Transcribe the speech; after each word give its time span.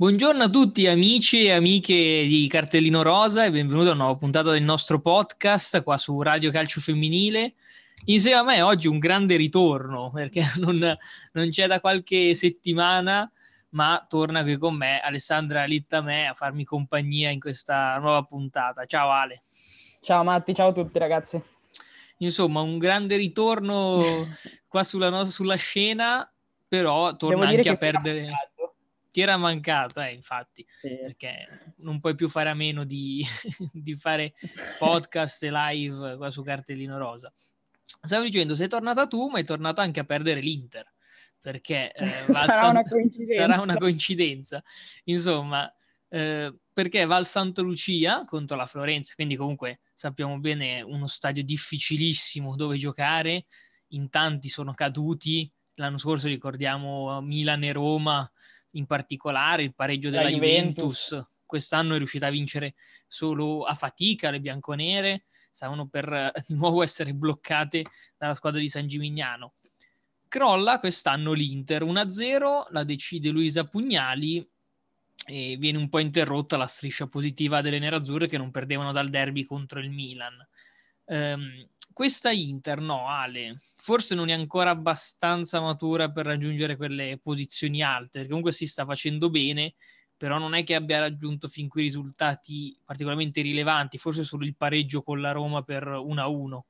Buongiorno 0.00 0.44
a 0.44 0.48
tutti 0.48 0.86
amici 0.86 1.46
e 1.46 1.50
amiche 1.50 1.92
di 1.92 2.46
Cartellino 2.46 3.02
Rosa 3.02 3.44
e 3.44 3.50
benvenuti 3.50 3.88
a 3.88 3.94
una 3.94 4.04
nuova 4.04 4.16
puntata 4.16 4.52
del 4.52 4.62
nostro 4.62 5.00
podcast 5.00 5.82
qua 5.82 5.96
su 5.96 6.22
Radio 6.22 6.52
Calcio 6.52 6.80
Femminile. 6.80 7.54
Insieme 8.04 8.38
a 8.38 8.44
me 8.44 8.62
oggi 8.62 8.86
un 8.86 9.00
grande 9.00 9.34
ritorno 9.34 10.08
perché 10.14 10.44
non, 10.58 10.78
non 11.32 11.48
c'è 11.50 11.66
da 11.66 11.80
qualche 11.80 12.32
settimana, 12.34 13.28
ma 13.70 14.06
torna 14.08 14.44
qui 14.44 14.56
con 14.56 14.76
me 14.76 15.00
Alessandra 15.00 15.64
Littamè 15.64 16.26
a 16.26 16.34
farmi 16.34 16.62
compagnia 16.62 17.30
in 17.30 17.40
questa 17.40 17.98
nuova 17.98 18.22
puntata. 18.22 18.84
Ciao 18.84 19.10
Ale. 19.10 19.42
Ciao 20.00 20.22
Matti, 20.22 20.54
ciao 20.54 20.68
a 20.68 20.72
tutti 20.72 20.96
ragazzi. 21.00 21.42
Insomma, 22.18 22.60
un 22.60 22.78
grande 22.78 23.16
ritorno 23.16 24.28
qua 24.68 24.84
sulla, 24.84 25.08
no- 25.08 25.24
sulla 25.24 25.56
scena, 25.56 26.32
però 26.68 27.16
torna 27.16 27.48
anche 27.48 27.68
a 27.68 27.76
perdere 27.76 28.30
ti 28.57 28.57
era 29.20 29.36
mancato, 29.36 30.00
eh, 30.00 30.12
infatti, 30.12 30.66
sì. 30.80 30.96
perché 31.00 31.74
non 31.78 32.00
puoi 32.00 32.14
più 32.14 32.28
fare 32.28 32.50
a 32.50 32.54
meno 32.54 32.84
di, 32.84 33.24
di 33.72 33.96
fare 33.96 34.34
podcast 34.78 35.42
e 35.42 35.50
live 35.50 36.16
qua 36.16 36.30
su 36.30 36.42
Cartellino 36.42 36.98
Rosa. 36.98 37.32
Stavo 38.00 38.24
dicendo, 38.24 38.54
sei 38.54 38.68
tornata 38.68 39.06
tu, 39.06 39.28
ma 39.28 39.38
è 39.38 39.44
tornata 39.44 39.82
anche 39.82 40.00
a 40.00 40.04
perdere 40.04 40.40
l'Inter, 40.40 40.92
perché 41.40 41.92
eh, 41.92 42.24
sarà, 42.30 42.52
San... 42.52 42.70
una 42.70 42.82
sarà, 43.34 43.60
una 43.60 43.76
coincidenza. 43.76 44.62
Insomma, 45.04 45.72
eh, 46.08 46.54
perché 46.72 47.04
va 47.04 47.16
al 47.16 47.26
Santa 47.26 47.60
Lucia 47.62 48.24
contro 48.24 48.56
la 48.56 48.66
Florenza, 48.66 49.14
quindi 49.14 49.36
comunque 49.36 49.80
sappiamo 49.92 50.38
bene 50.38 50.80
uno 50.80 51.06
stadio 51.06 51.42
difficilissimo 51.42 52.56
dove 52.56 52.76
giocare, 52.76 53.46
in 53.88 54.08
tanti 54.10 54.48
sono 54.48 54.74
caduti, 54.74 55.50
l'anno 55.74 55.98
scorso 55.98 56.28
ricordiamo 56.28 57.20
Milan 57.20 57.64
e 57.64 57.72
Roma, 57.72 58.30
in 58.72 58.86
particolare 58.86 59.62
il 59.62 59.74
pareggio 59.74 60.10
della 60.10 60.28
Juventus. 60.28 61.08
Juventus. 61.08 61.28
quest'anno 61.44 61.94
è 61.94 61.98
riuscita 61.98 62.26
a 62.26 62.30
vincere 62.30 62.74
solo 63.06 63.64
a 63.64 63.74
fatica 63.74 64.30
le 64.30 64.40
bianconere, 64.40 65.26
stavano 65.50 65.88
per 65.88 66.12
eh, 66.12 66.32
di 66.46 66.54
nuovo 66.54 66.82
essere 66.82 67.14
bloccate 67.14 67.84
dalla 68.16 68.34
squadra 68.34 68.60
di 68.60 68.68
San 68.68 68.86
Gimignano. 68.86 69.54
Crolla 70.28 70.78
quest'anno 70.78 71.32
l'Inter 71.32 71.84
1-0, 71.84 72.66
la 72.70 72.84
decide 72.84 73.30
Luisa 73.30 73.64
Pugnali 73.64 74.46
e 75.26 75.56
viene 75.58 75.78
un 75.78 75.88
po' 75.88 75.98
interrotta 75.98 76.56
la 76.56 76.66
striscia 76.66 77.06
positiva 77.06 77.60
delle 77.60 77.78
nerazzurre 77.78 78.28
che 78.28 78.38
non 78.38 78.50
perdevano 78.50 78.92
dal 78.92 79.08
derby 79.08 79.44
contro 79.44 79.80
il 79.80 79.90
Milan. 79.90 80.46
Um, 81.04 81.66
questa 81.98 82.30
Inter, 82.30 82.78
no, 82.80 83.08
Ale, 83.08 83.58
forse 83.76 84.14
non 84.14 84.28
è 84.28 84.32
ancora 84.32 84.70
abbastanza 84.70 85.60
matura 85.60 86.08
per 86.08 86.26
raggiungere 86.26 86.76
quelle 86.76 87.18
posizioni 87.20 87.82
alte, 87.82 88.18
perché 88.18 88.28
comunque 88.28 88.52
si 88.52 88.68
sta 88.68 88.84
facendo 88.84 89.30
bene, 89.30 89.74
però 90.16 90.38
non 90.38 90.54
è 90.54 90.62
che 90.62 90.76
abbia 90.76 91.00
raggiunto 91.00 91.48
fin 91.48 91.66
qui 91.66 91.82
risultati 91.82 92.78
particolarmente 92.84 93.40
rilevanti, 93.40 93.98
forse 93.98 94.22
solo 94.22 94.44
il 94.44 94.54
pareggio 94.54 95.02
con 95.02 95.20
la 95.20 95.32
Roma 95.32 95.62
per 95.62 95.88
1-1. 95.88 96.60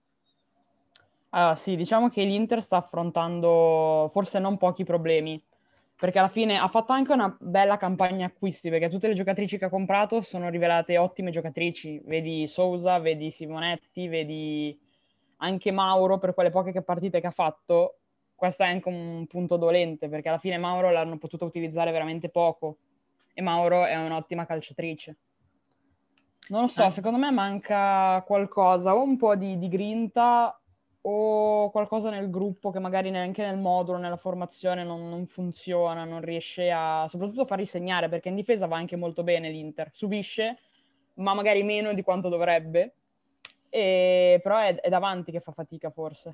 Ah, 1.29 1.55
sì, 1.55 1.77
diciamo 1.77 2.09
che 2.09 2.25
l'Inter 2.25 2.63
sta 2.63 2.79
affrontando 2.79 4.09
forse 4.11 4.39
non 4.39 4.57
pochi 4.57 4.83
problemi, 4.83 5.39
perché 5.95 6.21
alla 6.21 6.31
fine 6.31 6.57
ha 6.57 6.69
fatto 6.69 6.93
anche 6.93 7.13
una 7.13 7.37
bella 7.39 7.77
campagna 7.77 8.25
acquisti, 8.25 8.71
perché 8.71 8.89
tutte 8.89 9.09
le 9.09 9.15
giocatrici 9.15 9.59
che 9.59 9.67
ha 9.67 9.69
comprato 9.69 10.23
sono 10.23 10.49
rivelate 10.49 10.97
ottime 10.97 11.31
giocatrici, 11.31 12.01
vedi 12.07 12.49
Sousa, 12.49 12.99
vedi 12.99 13.31
Simonetti, 13.31 14.09
vedi 14.09 14.87
anche 15.39 15.71
Mauro 15.71 16.19
per 16.19 16.35
quelle 16.35 16.51
poche 16.51 16.83
partite 16.83 17.21
che 17.21 17.27
ha 17.27 17.33
fatto, 17.33 17.99
questo 18.35 18.63
è 18.63 18.67
anche 18.67 18.89
un 18.89 19.27
punto 19.27 19.57
dolente 19.57 20.09
perché 20.09 20.29
alla 20.29 20.39
fine 20.39 20.59
Mauro 20.59 20.91
l'hanno 20.91 21.19
potuto 21.19 21.45
utilizzare 21.45 21.91
veramente 21.91 22.29
poco 22.29 22.79
e 23.35 23.43
Mauro 23.43 23.85
è 23.85 23.97
un'ottima 23.97 24.47
calciatrice. 24.47 25.17
Non 26.49 26.63
lo 26.63 26.67
so, 26.69 26.85
eh. 26.85 26.91
secondo 26.91 27.19
me 27.19 27.31
manca 27.31 28.23
qualcosa, 28.27 28.95
o 28.95 29.03
un 29.03 29.17
po' 29.17 29.37
di, 29.37 29.59
di, 29.59 29.69
grinta 29.69 30.59
o 31.03 31.71
qualcosa 31.71 32.11
nel 32.11 32.31
gruppo 32.31 32.71
che 32.71 32.79
magari 32.79 33.11
neanche 33.11 33.45
nel 33.45 33.59
modulo, 33.59 33.99
nella 33.99 34.17
formazione 34.17 34.83
non, 34.83 35.09
non 35.09 35.27
funziona, 35.27 36.05
non 36.05 36.21
riesce 36.21 36.71
a 36.71 37.07
soprattutto 37.09 37.45
far 37.45 37.59
risegnare 37.59 38.09
perché 38.09 38.29
in 38.29 38.35
difesa 38.35 38.67
va 38.67 38.77
anche 38.77 38.97
molto 38.97 39.23
bene 39.23 39.51
l'Inter, 39.51 39.91
subisce 39.93 40.59
ma 41.15 41.35
magari 41.35 41.63
meno 41.63 41.93
di 41.93 42.03
quanto 42.03 42.29
dovrebbe 42.29 42.95
e, 43.71 44.41
però 44.43 44.59
è, 44.59 44.75
è 44.77 44.89
davanti 44.89 45.33
che 45.33 45.41
fa 45.41 45.53
fatica 45.53 45.91
forse. 45.91 46.33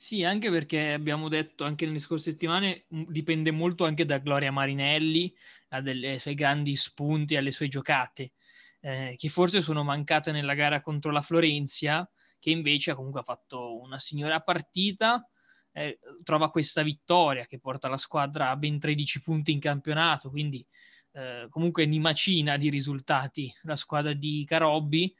Sì, 0.00 0.22
anche 0.22 0.48
perché 0.48 0.92
abbiamo 0.92 1.28
detto 1.28 1.64
anche 1.64 1.84
nelle 1.84 1.98
scorse 1.98 2.30
settimane 2.30 2.84
dipende 2.88 3.50
molto 3.50 3.84
anche 3.84 4.04
da 4.04 4.18
Gloria 4.18 4.52
Marinelli, 4.52 5.34
dai 5.68 6.18
suoi 6.20 6.34
grandi 6.34 6.76
spunti, 6.76 7.34
alle 7.34 7.50
sue 7.50 7.66
giocate, 7.66 8.32
eh, 8.80 9.14
che 9.18 9.28
forse 9.28 9.60
sono 9.60 9.82
mancate 9.82 10.30
nella 10.30 10.54
gara 10.54 10.80
contro 10.80 11.10
la 11.10 11.20
Florenzia, 11.20 12.08
che 12.38 12.50
invece 12.50 12.94
comunque 12.94 13.20
ha 13.20 13.24
fatto 13.24 13.80
una 13.80 13.98
signora 13.98 14.40
partita, 14.40 15.28
eh, 15.72 15.98
trova 16.22 16.50
questa 16.50 16.82
vittoria 16.82 17.46
che 17.46 17.58
porta 17.58 17.88
la 17.88 17.98
squadra 17.98 18.50
a 18.50 18.56
ben 18.56 18.78
13 18.78 19.20
punti 19.20 19.50
in 19.50 19.58
campionato, 19.58 20.30
quindi 20.30 20.64
eh, 21.12 21.46
comunque 21.50 21.86
nimacina 21.86 22.56
di 22.56 22.70
risultati 22.70 23.52
la 23.62 23.74
squadra 23.74 24.12
di 24.12 24.44
Carobbi 24.46 25.12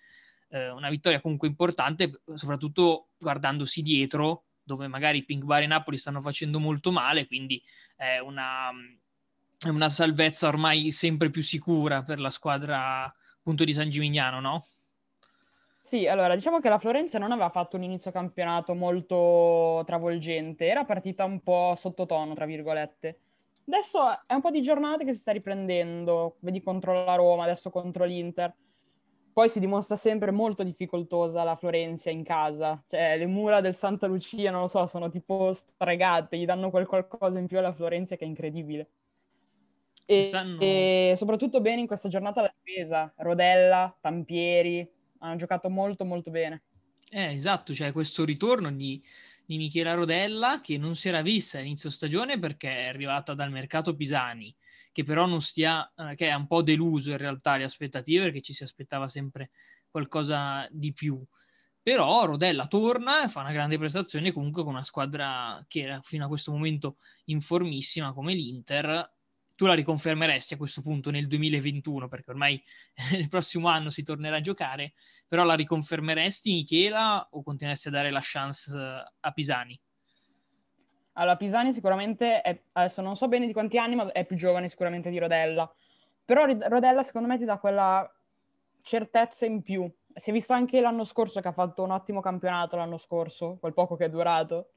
eh, 0.49 0.71
una 0.71 0.91
vittoria 0.91 1.21
comunque 1.21 1.49
importante, 1.49 2.23
soprattutto 2.35 3.09
guardandosi 3.19 3.83
dietro, 3.83 4.45
dove 4.63 4.87
magari 4.87 5.25
Pink 5.25 5.45
Bar 5.45 5.63
e 5.63 5.67
Napoli 5.67 5.97
stanno 5.97 6.21
facendo 6.21 6.59
molto 6.61 6.93
male, 6.93 7.27
quindi 7.27 7.63
è 7.97 8.19
una, 8.19 8.71
una 9.67 9.89
salvezza 9.89 10.49
ormai 10.49 10.91
sempre 10.91 11.31
più 11.31 11.43
sicura 11.43 12.03
per 12.03 12.21
la 12.21 12.31
squadra 12.31 13.05
appunto 13.39 13.65
di 13.65 13.73
San 13.73 13.89
Gimignano, 13.89 14.41
no? 14.41 14.67
Sì, 15.81 16.07
allora 16.07 16.35
diciamo 16.35 16.61
che 16.61 16.69
la 16.69 16.79
Florenza 16.79 17.19
non 17.19 17.33
aveva 17.33 17.49
fatto 17.49 17.77
un 17.77 17.83
inizio 17.83 18.11
campionato 18.11 18.75
molto 18.75 19.83
travolgente, 19.87 20.67
era 20.67 20.85
partita 20.85 21.25
un 21.25 21.41
po' 21.41 21.75
sottotono, 21.77 22.35
tra 22.35 22.45
virgolette. 22.45 23.21
Adesso 23.67 24.27
è 24.27 24.35
un 24.35 24.43
po' 24.43 24.51
di 24.51 24.61
giornate 24.61 25.07
che 25.07 25.13
si 25.13 25.21
sta 25.21 25.33
riprendendo, 25.33 26.37
vedi 26.41 26.61
contro 26.61 27.05
la 27.05 27.15
Roma, 27.15 27.45
adesso 27.45 27.71
contro 27.71 28.05
l'Inter 28.05 28.55
poi 29.39 29.49
si 29.49 29.61
dimostra 29.61 29.95
sempre 29.95 30.33
molto 30.33 30.65
difficoltosa 30.65 31.45
la 31.45 31.55
Florencia 31.55 32.11
in 32.11 32.25
casa. 32.25 32.83
Cioè, 32.89 33.17
le 33.17 33.27
mura 33.27 33.61
del 33.61 33.77
Santa 33.77 34.09
Lucia, 34.09 34.51
non 34.51 34.63
lo 34.63 34.67
so, 34.67 34.85
sono 34.89 35.11
tipo 35.11 35.53
stregate, 35.53 36.37
gli 36.37 36.45
danno 36.45 36.71
quel 36.71 36.87
qualcosa 36.87 37.39
in 37.39 37.47
più 37.47 37.57
alla 37.57 37.73
Florencia 37.73 38.17
che 38.17 38.25
è 38.25 38.27
incredibile. 38.27 38.89
E, 40.05 40.33
e 40.59 41.15
soprattutto 41.15 41.61
bene 41.61 41.83
in 41.83 41.87
questa 41.87 42.09
giornata 42.09 42.41
la 42.41 42.53
difesa. 42.65 43.13
Rodella, 43.19 43.97
Tampieri, 44.01 44.91
hanno 45.19 45.37
giocato 45.37 45.71
molto 45.71 46.05
molto 46.05 46.33
bene. 46.33 46.63
Eh, 47.09 47.35
esatto, 47.35 47.73
cioè 47.73 47.93
questo 47.93 48.25
ritorno 48.25 48.73
di, 48.73 49.01
di 49.47 49.57
Michela 49.57 49.95
Rodella 49.95 50.61
che 50.61 50.79
non 50.79 50.97
si 50.97 51.07
era 51.07 51.23
vista 51.23 51.59
all'inizio 51.59 51.91
stagione 51.91 52.41
perché 52.41 52.87
è 52.87 52.89
arrivata 52.89 53.35
dal 53.35 53.53
mercato 53.53 53.95
Pisani 53.95 54.53
che 54.99 55.05
però 55.05 55.27
non 55.27 55.41
stia, 55.41 55.89
eh, 55.95 56.17
che 56.17 56.27
è 56.27 56.35
un 56.35 56.49
po' 56.49 56.61
deluso 56.61 57.13
in 57.13 57.19
realtà 57.19 57.57
le 57.57 57.63
aspettative 57.63 58.25
perché 58.25 58.41
ci 58.41 58.53
si 58.53 58.65
aspettava 58.65 59.07
sempre 59.07 59.51
qualcosa 59.89 60.67
di 60.73 60.93
più. 60.93 61.25
Però 61.81 62.25
Rodella 62.25 62.67
torna 62.67 63.23
e 63.23 63.29
fa 63.29 63.39
una 63.43 63.53
grande 63.53 63.79
prestazione 63.79 64.33
comunque 64.33 64.65
con 64.65 64.73
una 64.73 64.83
squadra 64.83 65.65
che 65.69 65.83
era 65.83 66.01
fino 66.03 66.25
a 66.25 66.29
questo 66.29 66.51
momento 66.51 66.97
informissima 67.27 68.13
come 68.13 68.35
l'Inter. 68.35 69.09
Tu 69.55 69.67
la 69.67 69.75
riconfermeresti 69.75 70.55
a 70.55 70.57
questo 70.57 70.83
punto 70.83 71.13
nel 71.13 71.29
2021 71.29 72.09
perché 72.09 72.31
ormai 72.33 72.61
nel 73.13 73.29
prossimo 73.29 73.69
anno 73.69 73.91
si 73.91 74.03
tornerà 74.03 74.39
a 74.39 74.41
giocare, 74.41 74.95
però 75.29 75.45
la 75.45 75.55
riconfermeresti 75.55 76.55
Michela 76.55 77.29
o 77.31 77.45
continueresti 77.45 77.87
a 77.87 77.93
dare 77.93 78.11
la 78.11 78.21
chance 78.21 78.77
eh, 78.77 79.13
a 79.21 79.31
Pisani? 79.31 79.81
Allora, 81.19 81.37
Pisani 81.37 81.73
sicuramente, 81.73 82.43
è, 82.43 82.61
adesso 82.73 83.03
non 83.03 83.17
so 83.17 83.27
bene 83.27 83.47
di 83.47 83.53
quanti 83.53 83.77
anni, 83.77 83.97
ma 83.97 84.11
è 84.13 84.25
più 84.25 84.37
giovane 84.37 84.69
sicuramente 84.69 85.11
di 85.11 85.19
Rodella. 85.19 85.71
Però 86.25 86.45
Rodella 86.47 87.03
secondo 87.03 87.27
me 87.27 87.39
ti 87.39 87.45
dà 87.45 87.59
quella 87.59 88.09
certezza 88.83 89.45
in 89.45 89.63
più. 89.63 89.91
Si 90.15 90.31
è 90.31 90.33
visto 90.33 90.53
anche 90.53 90.81
l'anno 90.81 91.05
scorso 91.05 91.41
che 91.41 91.49
ha 91.49 91.53
fatto 91.53 91.83
un 91.83 91.91
ottimo 91.91 92.21
campionato 92.21 92.77
l'anno 92.77 92.99
scorso, 92.99 93.57
quel 93.61 93.73
poco 93.73 93.97
che 93.97 94.07
è 94.07 94.11
durato, 94.11 94.71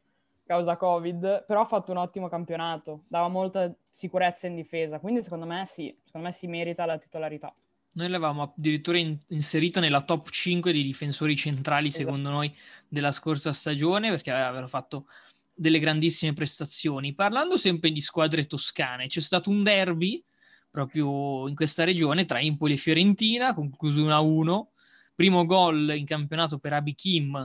causa 0.46 0.78
Covid, 0.78 1.46
però 1.46 1.62
ha 1.62 1.66
fatto 1.66 1.92
un 1.92 1.98
ottimo 1.98 2.28
campionato, 2.28 3.04
dava 3.08 3.28
molta 3.28 3.72
sicurezza 3.90 4.48
in 4.48 4.56
difesa, 4.56 5.00
quindi 5.00 5.22
secondo 5.22 5.46
me 5.46 5.66
sì, 5.66 5.96
secondo 6.04 6.28
me 6.28 6.34
si 6.34 6.48
merita 6.48 6.86
la 6.86 6.98
titolarità. 6.98 7.54
Noi 7.94 8.08
l'avevamo 8.08 8.44
addirittura 8.44 8.98
in- 8.98 9.18
inserita 9.28 9.80
nella 9.80 10.02
top 10.02 10.30
5 10.30 10.72
dei 10.72 10.84
difensori 10.84 11.36
centrali, 11.36 11.88
esatto. 11.88 12.04
secondo 12.04 12.30
noi, 12.30 12.56
della 12.88 13.12
scorsa 13.12 13.54
stagione, 13.54 14.10
perché 14.10 14.32
aveva 14.32 14.68
fatto 14.68 15.06
delle 15.54 15.80
grandissime 15.80 16.34
prestazioni. 16.34 17.14
Parlando 17.14 17.58
sempre 17.58 17.92
di 17.92 18.02
squadre 18.02 18.46
toscane, 18.46 19.08
c'è 19.08 19.22
stato 19.22 19.50
un 19.50 19.64
derby 19.64 20.24
proprio 20.70 21.48
in 21.48 21.56
questa 21.56 21.84
regione 21.84 22.26
tra 22.26 22.40
Empoli 22.40 22.74
e 22.74 22.78
Fiorentina, 22.78 23.54
concluso 23.54 24.00
1-1. 24.00 24.68
Primo 25.14 25.46
gol 25.46 25.94
in 25.96 26.06
campionato 26.06 26.58
per 26.58 26.74
Abi 26.74 26.96
Kim, 26.96 27.36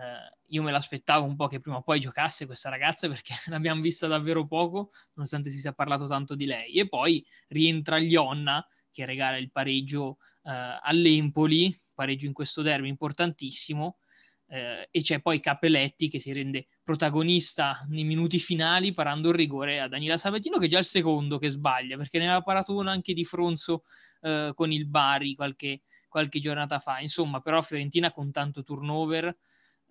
eh, 0.00 0.38
io 0.52 0.62
me 0.62 0.70
l'aspettavo 0.70 1.26
un 1.26 1.36
po' 1.36 1.46
che 1.46 1.60
prima 1.60 1.76
o 1.76 1.82
poi 1.82 2.00
giocasse 2.00 2.46
questa 2.46 2.70
ragazza 2.70 3.08
perché 3.08 3.34
l'abbiamo 3.46 3.80
vista 3.80 4.06
davvero 4.06 4.46
poco, 4.46 4.90
nonostante 5.14 5.50
si 5.50 5.58
sia 5.58 5.72
parlato 5.72 6.06
tanto 6.06 6.34
di 6.34 6.46
lei. 6.46 6.74
E 6.74 6.88
poi 6.88 7.24
rientra 7.48 7.96
Lionna 7.96 8.66
che 8.90 9.04
regala 9.04 9.36
il 9.36 9.50
pareggio 9.50 10.18
eh, 10.44 10.78
all'Empoli, 10.82 11.78
pareggio 11.92 12.26
in 12.26 12.32
questo 12.32 12.62
derby 12.62 12.88
importantissimo. 12.88 13.98
Eh, 14.46 14.88
e 14.90 15.02
c'è 15.02 15.20
poi 15.20 15.38
Capelletti 15.38 16.08
che 16.08 16.18
si 16.18 16.32
rende 16.32 16.66
protagonista 16.90 17.86
nei 17.88 18.02
minuti 18.02 18.40
finali 18.40 18.90
parando 18.90 19.28
il 19.28 19.36
rigore 19.36 19.80
a 19.80 19.86
Daniela 19.86 20.16
Sabatino 20.16 20.58
che 20.58 20.66
è 20.66 20.68
già 20.68 20.78
il 20.78 20.84
secondo 20.84 21.38
che 21.38 21.48
sbaglia 21.48 21.96
perché 21.96 22.18
ne 22.18 22.24
aveva 22.24 22.42
parato 22.42 22.74
uno 22.74 22.90
anche 22.90 23.14
di 23.14 23.24
Fronzo 23.24 23.84
eh, 24.22 24.50
con 24.56 24.72
il 24.72 24.88
Bari 24.88 25.36
qualche, 25.36 25.82
qualche 26.08 26.40
giornata 26.40 26.80
fa 26.80 26.98
insomma 26.98 27.40
però 27.40 27.62
Fiorentina 27.62 28.10
con 28.10 28.32
tanto 28.32 28.64
turnover 28.64 29.24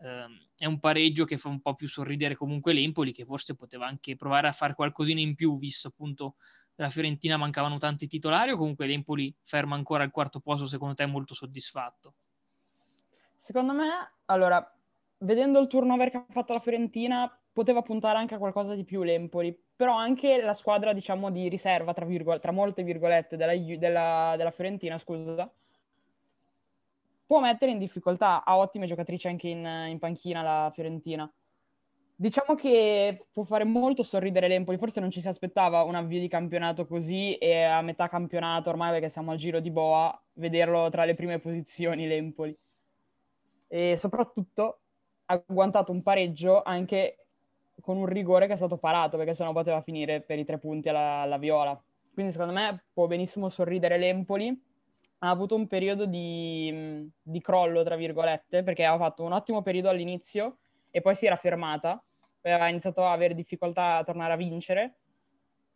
ehm, 0.02 0.48
è 0.58 0.66
un 0.66 0.78
pareggio 0.80 1.24
che 1.24 1.38
fa 1.38 1.48
un 1.48 1.62
po' 1.62 1.74
più 1.74 1.88
sorridere 1.88 2.36
comunque 2.36 2.74
l'Empoli 2.74 3.14
che 3.14 3.24
forse 3.24 3.56
poteva 3.56 3.88
anche 3.88 4.18
provare 4.18 4.50
a 4.50 4.52
fare 4.52 4.74
qualcosina 4.74 5.22
in 5.22 5.36
più 5.36 5.58
visto 5.58 5.88
appunto 5.88 6.36
che 6.76 6.82
la 6.82 6.90
Fiorentina 6.90 7.38
mancavano 7.38 7.78
tanti 7.78 8.08
titolari 8.08 8.52
o 8.52 8.58
comunque 8.58 8.88
l'Empoli 8.88 9.34
ferma 9.42 9.76
ancora 9.76 10.04
al 10.04 10.12
quarto 10.12 10.42
posto 10.42 10.68
secondo 10.68 10.96
te 10.96 11.06
molto 11.06 11.34
soddisfatto? 11.34 12.16
Secondo 13.38 13.72
me, 13.72 13.88
allora, 14.26 14.79
vedendo 15.20 15.60
il 15.60 15.68
turnover 15.68 16.10
che 16.10 16.18
ha 16.18 16.26
fatto 16.30 16.54
la 16.54 16.60
Fiorentina, 16.60 17.32
poteva 17.52 17.82
puntare 17.82 18.18
anche 18.18 18.36
a 18.36 18.38
qualcosa 18.38 18.76
di 18.76 18.84
più 18.84 19.04
l'Empoli, 19.04 19.58
però 19.76 19.96
anche 19.96 20.42
la 20.42 20.54
squadra, 20.54 20.94
diciamo, 20.94 21.30
di 21.30 21.50
riserva, 21.50 21.94
tra, 21.94 22.06
virgol- 22.06 22.40
tra 22.40 22.52
molte 22.52 22.84
virgolette, 22.84 23.36
della, 23.36 23.56
della, 23.56 24.34
della 24.38 24.52
Fiorentina, 24.52 24.98
scusa, 24.98 25.52
può 27.26 27.40
mettere 27.40 27.72
in 27.72 27.80
difficoltà. 27.80 28.44
Ha 28.44 28.58
ottime 28.58 28.88
giocatrici 28.88 29.28
anche 29.28 29.50
in, 29.50 29.66
in 29.90 30.00
panchina 30.00 30.42
la 30.42 30.72
Fiorentina. 30.74 31.32
Diciamo 32.16 32.56
che 32.56 33.28
può 33.32 33.44
fare 33.44 33.64
molto 33.64 34.04
sorridere 34.04 34.50
l'Empoli, 34.50 34.78
forse 34.78 35.00
non 35.00 35.10
ci 35.10 35.22
si 35.22 35.28
aspettava 35.30 35.84
un 35.84 35.96
avvio 35.96 36.20
di 36.20 36.28
campionato 36.28 36.86
così 36.86 37.36
e 37.36 37.64
a 37.64 37.82
metà 37.82 38.10
campionato, 38.10 38.70
ormai 38.70 38.92
perché 38.92 39.08
siamo 39.08 39.32
al 39.32 39.38
giro 39.38 39.62
di 39.62 39.72
boa, 39.72 40.22
vederlo 40.34 40.90
tra 40.90 41.06
le 41.06 41.14
prime 41.14 41.40
posizioni 41.40 42.08
l'Empoli. 42.08 42.58
E 43.68 43.96
soprattutto 43.96 44.80
agguantato 45.30 45.92
un 45.92 46.02
pareggio 46.02 46.62
anche 46.64 47.26
con 47.82 47.98
un 47.98 48.06
rigore 48.06 48.48
che 48.48 48.54
è 48.54 48.58
stato 48.58 48.78
parato, 48.78 49.18
perché 49.18 49.34
sennò 49.34 49.52
poteva 49.52 49.82
finire 49.82 50.22
per 50.22 50.40
i 50.40 50.46
tre 50.46 50.58
punti 50.58 50.90
alla, 50.90 51.22
alla 51.22 51.38
Viola. 51.38 51.82
Quindi 52.14 52.32
secondo 52.32 52.54
me 52.54 52.84
può 52.92 53.08
benissimo 53.08 53.50
sorridere 53.50 53.98
l'Empoli 53.98 54.68
ha 55.20 55.30
avuto 55.30 55.56
un 55.56 55.68
periodo 55.68 56.06
di, 56.06 57.10
di, 57.22 57.42
crollo, 57.42 57.84
tra 57.84 57.96
virgolette, 57.96 58.64
perché 58.64 58.86
aveva 58.86 59.06
fatto 59.06 59.24
un 59.24 59.34
ottimo 59.34 59.62
periodo 59.62 59.90
all'inizio 59.90 60.58
e 60.92 61.02
poi 61.02 61.16
si 61.16 61.26
era 61.26 61.36
fermata, 61.36 62.02
aveva 62.42 62.70
iniziato 62.70 63.04
a 63.04 63.12
avere 63.12 63.36
difficoltà 63.36 63.98
a 63.98 64.04
tornare 64.04 64.34
a 64.34 64.38
vincere. 64.38 64.96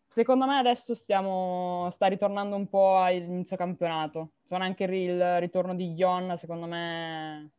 Secondo 0.07 0.45
me 0.45 0.57
adesso 0.57 0.93
stiamo, 0.93 1.89
sta 1.91 2.07
ritornando 2.07 2.55
un 2.55 2.67
po' 2.69 2.99
all'inizio 2.99 3.57
campionato. 3.57 4.31
Sono 4.47 4.63
anche 4.63 4.83
il 4.85 5.39
ritorno 5.39 5.75
di 5.75 5.93
Yon, 5.93 6.37
secondo 6.37 6.67
me 6.67 7.51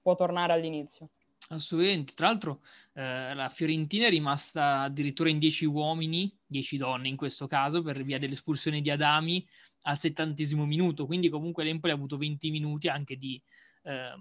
può 0.00 0.14
tornare 0.14 0.52
all'inizio. 0.52 1.08
Assolutamente, 1.48 2.14
tra 2.14 2.28
l'altro 2.28 2.62
eh, 2.94 3.34
la 3.34 3.48
Fiorentina 3.48 4.06
è 4.06 4.10
rimasta 4.10 4.82
addirittura 4.82 5.28
in 5.28 5.38
10 5.38 5.66
uomini, 5.66 6.34
10 6.46 6.76
donne 6.76 7.08
in 7.08 7.16
questo 7.16 7.46
caso, 7.46 7.82
per 7.82 8.02
via 8.04 8.18
dell'espulsione 8.18 8.80
di 8.80 8.90
Adami 8.90 9.46
al 9.82 9.98
settantesimo 9.98 10.64
minuto, 10.64 11.06
quindi 11.06 11.28
comunque 11.28 11.64
l'Empoli 11.64 11.92
ha 11.92 11.96
avuto 11.96 12.16
20 12.16 12.50
minuti 12.50 12.88
anche 12.88 13.16
di 13.16 13.42
eh, 13.82 14.12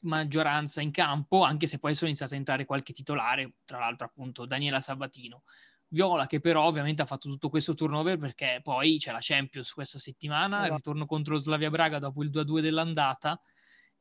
maggioranza 0.00 0.80
in 0.80 0.92
campo, 0.92 1.42
anche 1.42 1.66
se 1.66 1.78
poi 1.78 1.94
sono 1.94 2.08
iniziato 2.08 2.34
a 2.34 2.36
entrare 2.36 2.64
qualche 2.64 2.92
titolare, 2.92 3.54
tra 3.64 3.78
l'altro 3.78 4.06
appunto 4.06 4.46
Daniela 4.46 4.80
Sabatino. 4.80 5.42
Viola 5.88 6.26
che 6.26 6.40
però 6.40 6.64
ovviamente 6.64 7.02
ha 7.02 7.06
fatto 7.06 7.28
tutto 7.28 7.48
questo 7.48 7.74
turnover 7.74 8.18
perché 8.18 8.60
poi 8.62 8.98
c'è 8.98 9.12
la 9.12 9.18
Champions 9.20 9.72
questa 9.72 9.98
settimana, 9.98 10.56
esatto. 10.56 10.66
il 10.66 10.76
ritorno 10.76 11.06
contro 11.06 11.36
Slavia 11.36 11.70
Braga 11.70 11.98
dopo 11.98 12.22
il 12.22 12.30
2-2 12.30 12.60
dell'andata 12.60 13.40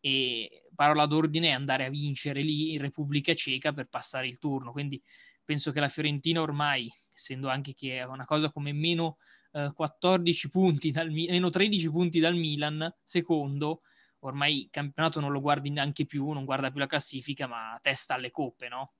e 0.06 0.68
parola 0.75 1.07
d'ordine 1.07 1.48
è 1.48 1.52
andare 1.54 1.84
a 1.84 1.90
vincere 1.90 2.44
lì 2.44 2.74
in 2.74 2.80
Repubblica 2.80 3.34
Ceca 3.34 3.74
per 3.74 3.88
passare 3.88 4.28
il 4.28 4.38
turno, 4.38 4.72
quindi 4.72 5.02
penso 5.44 5.72
che 5.72 5.80
la 5.80 5.88
Fiorentina 5.88 6.42
ormai, 6.42 6.94
essendo 7.12 7.50
anche 7.50 7.74
che 7.74 7.98
è 7.98 8.04
una 8.04 8.24
cosa 8.24 8.52
come 8.52 8.72
meno 8.72 9.18
14 9.52 10.46
eh, 10.46 10.50
punti, 10.52 10.92
dal, 10.92 11.10
meno 11.10 11.50
13 11.50 11.90
punti 11.90 12.19
dal 12.19 12.36
Milan, 12.36 12.94
secondo, 13.04 13.81
ormai 14.19 14.66
il 14.66 14.69
campionato 14.69 15.19
non 15.19 15.31
lo 15.31 15.42
guardi 15.42 15.72
neanche 15.72 16.06
più, 16.06 16.30
non 16.34 16.46
guarda 16.46 16.69
più 16.69 16.80
la 16.80 16.88
classifica, 16.88 17.48
ma 17.48 17.75
testa 17.81 18.13
alle 18.13 18.30
coppe, 18.30 18.68
no? 18.68 18.94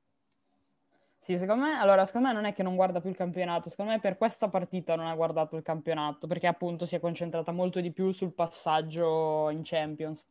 Sì, 1.19 1.38
secondo 1.38 1.66
me, 1.66 1.78
allora, 1.78 2.04
secondo 2.06 2.30
me 2.30 2.34
non 2.34 2.46
è 2.46 2.54
che 2.54 2.63
non 2.63 2.75
guarda 2.75 3.00
più 3.00 3.12
il 3.12 3.16
campionato, 3.16 3.69
secondo 3.69 3.92
me 3.92 4.00
per 4.00 4.18
questa 4.18 4.50
partita 4.50 4.96
non 4.96 5.06
ha 5.06 5.13
guardato 5.13 5.56
il 5.56 5.62
campionato, 5.62 6.25
perché 6.25 6.48
appunto 6.48 6.88
si 6.88 6.96
è 6.96 7.00
concentrata 7.00 7.52
molto 7.52 7.80
di 7.80 7.92
più 7.92 8.10
sul 8.12 8.34
passaggio 8.34 9.52
in 9.52 9.62
Champions. 9.63 10.25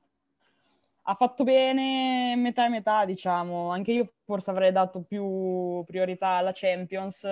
Ha 1.07 1.15
fatto 1.15 1.45
bene 1.45 2.35
metà 2.37 2.65
e 2.65 2.71
metà, 2.71 3.05
diciamo, 3.05 3.71
anche 3.71 3.93
io 3.93 4.13
forse 4.25 4.51
avrei 4.51 4.73
dato 4.73 5.03
più 5.03 5.85
priorità 5.85 6.29
alla 6.29 6.53
Champions, 6.55 7.27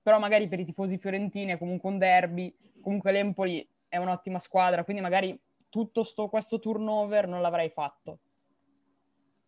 però 0.00 0.20
magari 0.20 0.46
per 0.46 0.60
i 0.60 0.64
tifosi 0.64 0.96
fiorentini 0.96 1.52
è 1.52 1.58
comunque 1.58 1.90
un 1.90 1.98
derby, 1.98 2.54
comunque 2.80 3.10
l'Empoli 3.10 3.68
è 3.88 3.96
un'ottima 3.96 4.38
squadra, 4.38 4.84
quindi 4.84 5.02
magari 5.02 5.36
tutto 5.68 6.04
sto, 6.04 6.28
questo 6.28 6.60
turnover 6.60 7.26
non 7.26 7.40
l'avrei 7.40 7.70
fatto. 7.70 8.20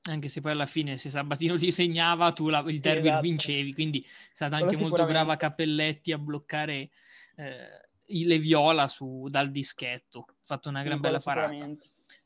Anche 0.02 0.28
se 0.28 0.40
poi 0.40 0.52
alla 0.52 0.66
fine 0.66 0.96
se 0.96 1.10
Sabatino 1.10 1.56
ti 1.56 1.70
segnava 1.70 2.32
tu 2.32 2.48
la, 2.48 2.64
il 2.66 2.80
derby 2.80 3.02
sì, 3.02 3.08
esatto. 3.08 3.20
vincevi, 3.20 3.74
quindi 3.74 4.00
è 4.00 4.08
stata 4.32 4.56
anche 4.56 4.76
molto 4.78 5.04
brava 5.04 5.36
Cappelletti 5.36 6.10
a 6.10 6.18
bloccare 6.18 6.90
eh, 7.36 7.68
le 8.06 8.38
viola 8.38 8.88
su, 8.88 9.28
dal 9.28 9.52
dischetto, 9.52 10.24
ha 10.26 10.34
fatto 10.42 10.68
una 10.68 10.80
sì, 10.80 10.86
gran 10.86 11.00
bella 11.00 11.20
parata. 11.20 11.68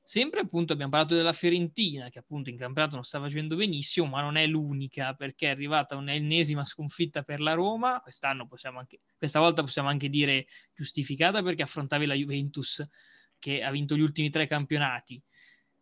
Sempre 0.07 0.41
appunto 0.41 0.75
abbiamo 0.75 0.91
parlato 0.91 1.15
della 1.15 1.33
Fiorentina 1.33 2.11
che 2.11 2.19
appunto 2.19 2.51
in 2.51 2.59
campionato 2.59 2.95
non 2.95 3.05
sta 3.05 3.19
facendo 3.19 3.57
benissimo, 3.57 4.07
ma 4.07 4.21
non 4.21 4.37
è 4.37 4.47
l'unica 4.47 5.15
perché 5.15 5.47
è 5.47 5.51
arrivata 5.51 5.97
un'ennesima 5.97 6.63
sconfitta 6.63 7.23
per 7.23 7.41
la 7.41 7.55
Roma, 7.55 8.01
quest'anno 8.03 8.47
possiamo 8.47 8.81
anche, 8.81 9.01
questa 9.17 9.41
volta 9.41 9.63
possiamo 9.63 9.89
anche 9.89 10.11
dire 10.11 10.47
giustificata 10.75 11.43
perché 11.43 11.63
affrontavi 11.63 12.05
la 12.05 12.13
Juventus 12.13 12.87
che 13.39 13.63
ha 13.63 13.71
vinto 13.71 13.97
gli 13.97 14.03
ultimi 14.03 14.29
tre 14.29 14.47
campionati, 14.47 15.23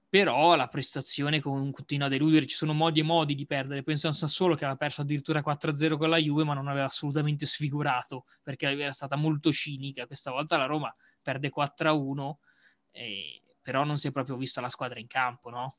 però 0.08 0.54
la 0.54 0.69
prestazione 0.69 1.41
continua 1.41 2.06
a 2.06 2.08
deludere, 2.08 2.46
ci 2.46 2.55
sono 2.55 2.72
modi 2.72 3.00
e 3.00 3.02
modi 3.02 3.34
di 3.34 3.44
perdere, 3.44 3.82
penso 3.82 4.06
a 4.06 4.10
un 4.10 4.17
Sassuolo 4.17 4.55
che 4.55 4.62
aveva 4.64 4.79
perso 4.79 5.00
addirittura 5.00 5.43
4-0 5.43 5.96
con 5.96 6.08
la 6.08 6.19
Juve 6.19 6.44
ma 6.44 6.55
non 6.55 6.69
aveva 6.69 6.84
assolutamente 6.84 7.44
sfigurato 7.44 8.26
perché 8.41 8.69
era 8.69 8.93
stata 8.93 9.17
molto 9.17 9.50
cinica, 9.50 10.06
questa 10.06 10.31
volta 10.31 10.56
la 10.56 10.67
Roma 10.67 10.94
perde 11.20 11.50
4-1 11.50 12.38
e 12.93 13.42
però 13.62 13.84
non 13.84 13.96
si 13.96 14.08
è 14.08 14.12
proprio 14.12 14.36
vista 14.36 14.60
la 14.60 14.69
squadra 14.69 14.98
in 14.98 15.06
campo, 15.06 15.48
no? 15.48 15.76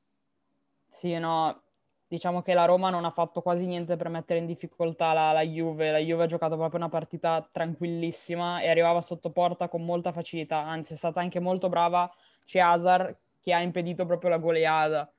Sì, 0.87 1.17
no, 1.17 1.63
diciamo 2.07 2.41
che 2.41 2.53
la 2.53 2.65
Roma 2.65 2.89
non 2.89 3.03
ha 3.03 3.09
fatto 3.11 3.41
quasi 3.41 3.65
niente 3.65 3.95
per 3.95 4.09
mettere 4.09 4.39
in 4.39 4.45
difficoltà 4.45 5.11
la, 5.11 5.31
la 5.31 5.41
Juve, 5.41 5.91
la 5.91 5.97
Juve 5.97 6.23
ha 6.23 6.27
giocato 6.27 6.55
proprio 6.55 6.79
una 6.79 6.89
partita 6.89 7.47
tranquillissima 7.51 8.61
e 8.61 8.69
arrivava 8.69 9.01
sotto 9.01 9.31
porta 9.31 9.67
con 9.67 9.83
molta 9.83 10.11
facilità, 10.11 10.57
anzi 10.57 10.93
è 10.93 10.95
stata 10.95 11.19
anche 11.19 11.39
molto 11.39 11.67
brava 11.69 12.11
Ciasar 12.45 13.17
che 13.41 13.53
ha 13.53 13.59
impedito 13.59 14.05
proprio 14.05 14.29
la 14.29 14.37
goleada. 14.37 15.11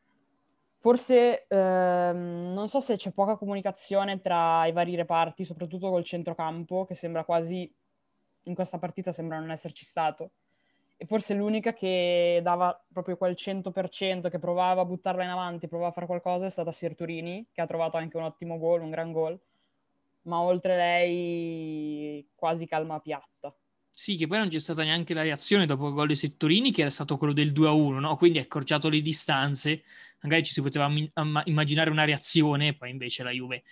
Forse 0.78 1.46
ehm, 1.48 2.52
non 2.54 2.68
so 2.68 2.80
se 2.80 2.96
c'è 2.96 3.10
poca 3.10 3.36
comunicazione 3.36 4.20
tra 4.20 4.66
i 4.66 4.72
vari 4.72 4.94
reparti, 4.94 5.44
soprattutto 5.44 5.90
col 5.90 6.04
centrocampo, 6.04 6.84
che 6.84 6.94
sembra 6.94 7.24
quasi 7.24 7.74
in 8.44 8.54
questa 8.54 8.78
partita 8.78 9.10
sembra 9.10 9.38
non 9.38 9.50
esserci 9.50 9.84
stato 9.84 10.32
forse 11.06 11.34
l'unica 11.34 11.72
che 11.72 12.40
dava 12.42 12.78
proprio 12.92 13.16
quel 13.16 13.34
100%, 13.34 14.28
che 14.28 14.38
provava 14.38 14.82
a 14.82 14.84
buttarla 14.84 15.24
in 15.24 15.30
avanti, 15.30 15.68
provava 15.68 15.90
a 15.90 15.92
fare 15.92 16.06
qualcosa, 16.06 16.46
è 16.46 16.50
stata 16.50 16.72
Sirturini, 16.72 17.46
che 17.52 17.60
ha 17.60 17.66
trovato 17.66 17.96
anche 17.96 18.16
un 18.16 18.24
ottimo 18.24 18.58
gol, 18.58 18.82
un 18.82 18.90
gran 18.90 19.12
gol, 19.12 19.38
ma 20.22 20.40
oltre 20.40 20.76
lei 20.76 22.28
quasi 22.34 22.66
calma 22.66 23.00
piatta. 23.00 23.54
Sì, 23.96 24.16
che 24.16 24.26
poi 24.26 24.38
non 24.38 24.48
c'è 24.48 24.58
stata 24.58 24.82
neanche 24.82 25.14
la 25.14 25.22
reazione 25.22 25.66
dopo 25.66 25.86
il 25.86 25.94
gol 25.94 26.08
di 26.08 26.16
Settorini, 26.16 26.72
che 26.72 26.80
era 26.80 26.90
stato 26.90 27.16
quello 27.16 27.32
del 27.32 27.52
2-1, 27.52 28.00
no? 28.00 28.16
Quindi 28.16 28.38
ha 28.38 28.42
accorciato 28.42 28.88
le 28.88 29.00
distanze, 29.00 29.84
magari 30.20 30.42
ci 30.42 30.52
si 30.52 30.60
poteva 30.60 30.90
immaginare 31.44 31.90
una 31.90 32.04
reazione, 32.04 32.74
poi 32.74 32.90
invece 32.90 33.22
la 33.22 33.30
Juve 33.30 33.62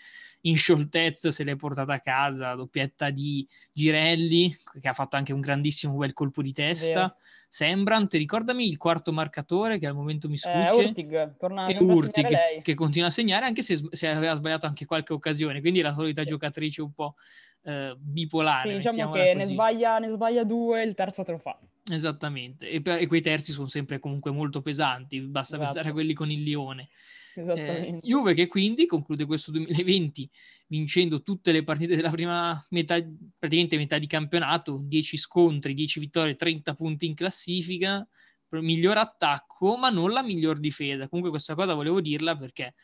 in 0.43 0.57
scioltezza 0.57 1.31
se 1.31 1.45
l'è 1.45 1.57
portata 1.57 1.93
a 1.93 2.01
casa, 2.01 2.55
doppietta 2.55 3.11
di 3.11 3.47
Girelli, 3.73 4.57
che 4.81 4.89
ha 4.89 4.93
fatto 4.93 5.17
anche 5.17 5.33
un 5.33 5.41
grandissimo 5.41 5.97
bel 5.97 6.13
colpo 6.13 6.43
di 6.43 6.53
testa. 6.53 7.01
Vero. 7.01 7.17
Sembrant, 7.49 8.13
ricordami 8.15 8.67
il 8.67 8.79
quarto 8.79 9.13
marcatore 9.13 9.79
che 9.79 9.87
al 9.87 9.95
momento 9.95 10.29
mi 10.29 10.39
sfugge. 10.39 10.71
Eh, 10.71 10.87
Urtig, 10.87 11.37
torna 11.37 11.67
e 11.67 11.77
Urtig, 11.79 12.27
che, 12.27 12.61
che, 12.63 12.75
continua 12.75 13.09
a 13.09 13.11
segnare 13.11 13.45
anche 13.45 13.61
se, 13.61 13.79
se, 13.91 14.09
aveva 14.09 14.35
sbagliato 14.35 14.67
anche 14.67 14.87
qualche 14.87 15.13
occasione, 15.13 15.61
quindi 15.61 15.81
è 15.81 15.83
la 15.83 15.93
solita 15.93 16.23
sì. 16.23 16.29
giocatrice 16.29 16.81
un 16.81 16.93
po' 16.95 17.17
eh, 17.63 17.95
bipolare. 17.99 18.81
Sì, 18.81 18.89
diciamo 18.89 19.13
che 19.13 19.35
ne 19.35 19.45
sbaglia, 19.45 19.99
ne 19.99 20.09
sbaglia, 20.09 20.45
due, 20.45 20.83
il 20.83 20.95
terzo 20.95 21.23
te 21.23 21.33
lo 21.33 21.39
fa. 21.39 21.59
Esattamente, 21.91 22.69
e, 22.69 22.83
e 22.85 23.07
quei 23.07 23.21
terzi 23.23 23.53
sono 23.53 23.67
sempre 23.67 23.99
comunque 23.99 24.31
molto 24.31 24.63
pesanti, 24.63 25.21
basta 25.21 25.57
esatto. 25.57 25.65
pensare 25.65 25.89
a 25.89 25.93
quelli 25.93 26.13
con 26.15 26.31
il 26.31 26.43
Lione. 26.43 26.89
Eh, 27.35 27.99
Juve 28.03 28.35
che 28.35 28.47
quindi 28.47 28.85
conclude 28.85 29.25
questo 29.25 29.51
2020 29.53 30.29
vincendo 30.67 31.23
tutte 31.23 31.51
le 31.51 31.65
partite 31.65 31.97
della 31.97 32.11
prima 32.11 32.63
metà, 32.71 32.97
praticamente 33.39 33.79
metà 33.79 33.99
di 33.99 34.07
campionato, 34.07 34.79
10 34.83 35.17
scontri, 35.17 35.73
10 35.73 36.01
vittorie, 36.01 36.37
30 36.37 36.75
punti 36.75 37.07
in 37.07 37.15
classifica, 37.15 38.07
miglior 38.51 38.99
attacco, 38.99 39.77
ma 39.77 39.89
non 39.89 40.11
la 40.11 40.23
miglior 40.23 40.59
difesa. 40.59 41.09
Comunque 41.09 41.31
questa 41.31 41.55
cosa 41.55 41.75
volevo 41.75 42.01
dirla 42.01 42.37
perché 42.37 42.75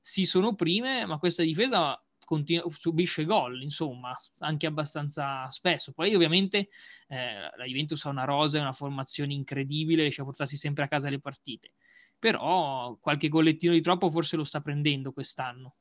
sì, 0.00 0.24
sono 0.24 0.54
prime, 0.54 1.04
ma 1.04 1.18
questa 1.18 1.42
difesa 1.42 2.00
continu- 2.26 2.70
subisce 2.70 3.24
gol, 3.24 3.62
insomma, 3.62 4.14
anche 4.40 4.66
abbastanza 4.66 5.48
spesso. 5.48 5.92
Poi 5.92 6.14
ovviamente 6.14 6.68
eh, 7.08 7.50
la 7.56 7.64
Juventus 7.64 8.04
ha 8.04 8.10
una 8.10 8.24
rosa 8.24 8.58
e 8.58 8.60
una 8.60 8.72
formazione 8.72 9.32
incredibile, 9.32 10.02
riesce 10.02 10.20
a 10.20 10.24
portarsi 10.24 10.58
sempre 10.58 10.84
a 10.84 10.88
casa 10.88 11.08
le 11.08 11.20
partite. 11.20 11.72
Però 12.18 12.96
qualche 13.00 13.28
gollettino 13.28 13.72
di 13.72 13.80
troppo 13.80 14.10
forse 14.10 14.36
lo 14.36 14.44
sta 14.44 14.60
prendendo 14.60 15.12
quest'anno. 15.12 15.76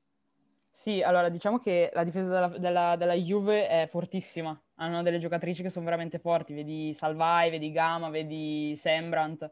Sì, 0.69 1.01
allora 1.01 1.29
diciamo 1.29 1.59
che 1.59 1.89
la 1.93 2.03
difesa 2.03 2.29
della, 2.29 2.57
della, 2.57 2.95
della 2.97 3.13
Juve 3.13 3.67
è 3.67 3.87
fortissima. 3.87 4.61
Hanno 4.75 5.01
delle 5.01 5.19
giocatrici 5.19 5.61
che 5.61 5.69
sono 5.69 5.85
veramente 5.85 6.19
forti. 6.19 6.53
Vedi 6.53 6.93
Salvai, 6.93 7.49
vedi 7.49 7.71
Gama, 7.71 8.09
vedi 8.09 8.75
Sembrant. 8.75 9.49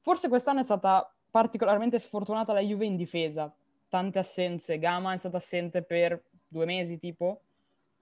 Forse 0.00 0.28
quest'anno 0.28 0.60
è 0.60 0.62
stata 0.62 1.12
particolarmente 1.32 1.98
sfortunata 1.98 2.52
la 2.52 2.60
Juve 2.60 2.86
in 2.86 2.96
difesa. 2.96 3.52
Tante 3.96 4.18
assenze. 4.18 4.78
Gama 4.78 5.14
è 5.14 5.16
stata 5.16 5.38
assente 5.38 5.82
per 5.82 6.22
due 6.46 6.66
mesi 6.66 6.98
tipo. 6.98 7.40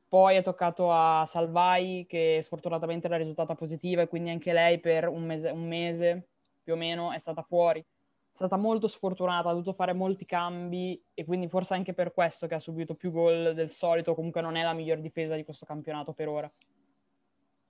Poi 0.09 0.35
è 0.35 0.43
toccato 0.43 0.91
a 0.91 1.25
Salvai 1.25 2.05
che 2.09 2.41
sfortunatamente 2.43 3.07
era 3.07 3.17
risultata 3.17 3.55
positiva 3.55 4.03
e 4.03 4.09
quindi 4.09 4.31
anche 4.31 4.53
lei 4.53 4.81
per 4.81 5.07
un 5.07 5.23
mese, 5.25 5.51
un 5.51 5.69
mese 5.69 6.27
più 6.65 6.73
o 6.73 6.77
meno 6.77 7.13
è 7.13 7.19
stata 7.19 7.43
fuori 7.43 7.79
è 7.79 8.37
stata 8.37 8.57
molto 8.57 8.89
sfortunata, 8.89 9.51
ha 9.51 9.53
dovuto 9.53 9.73
fare 9.73 9.93
molti 9.93 10.25
cambi 10.25 11.01
e 11.15 11.25
quindi 11.25 11.47
forse 11.47 11.75
anche 11.75 11.95
per 11.95 12.13
questo 12.13 12.49
che 12.49 12.57
ha 12.57 12.59
subito 12.59 12.97
più 12.97 13.13
gol 13.13 13.55
del 13.55 13.71
solito, 13.71 14.17
comunque 14.17 14.41
non 14.41 14.57
è 14.57 14.65
la 14.65 14.73
miglior 14.73 14.99
difesa 14.99 15.37
di 15.37 15.45
questo 15.45 15.65
campionato 15.65 16.13
per 16.13 16.27
ora. 16.27 16.53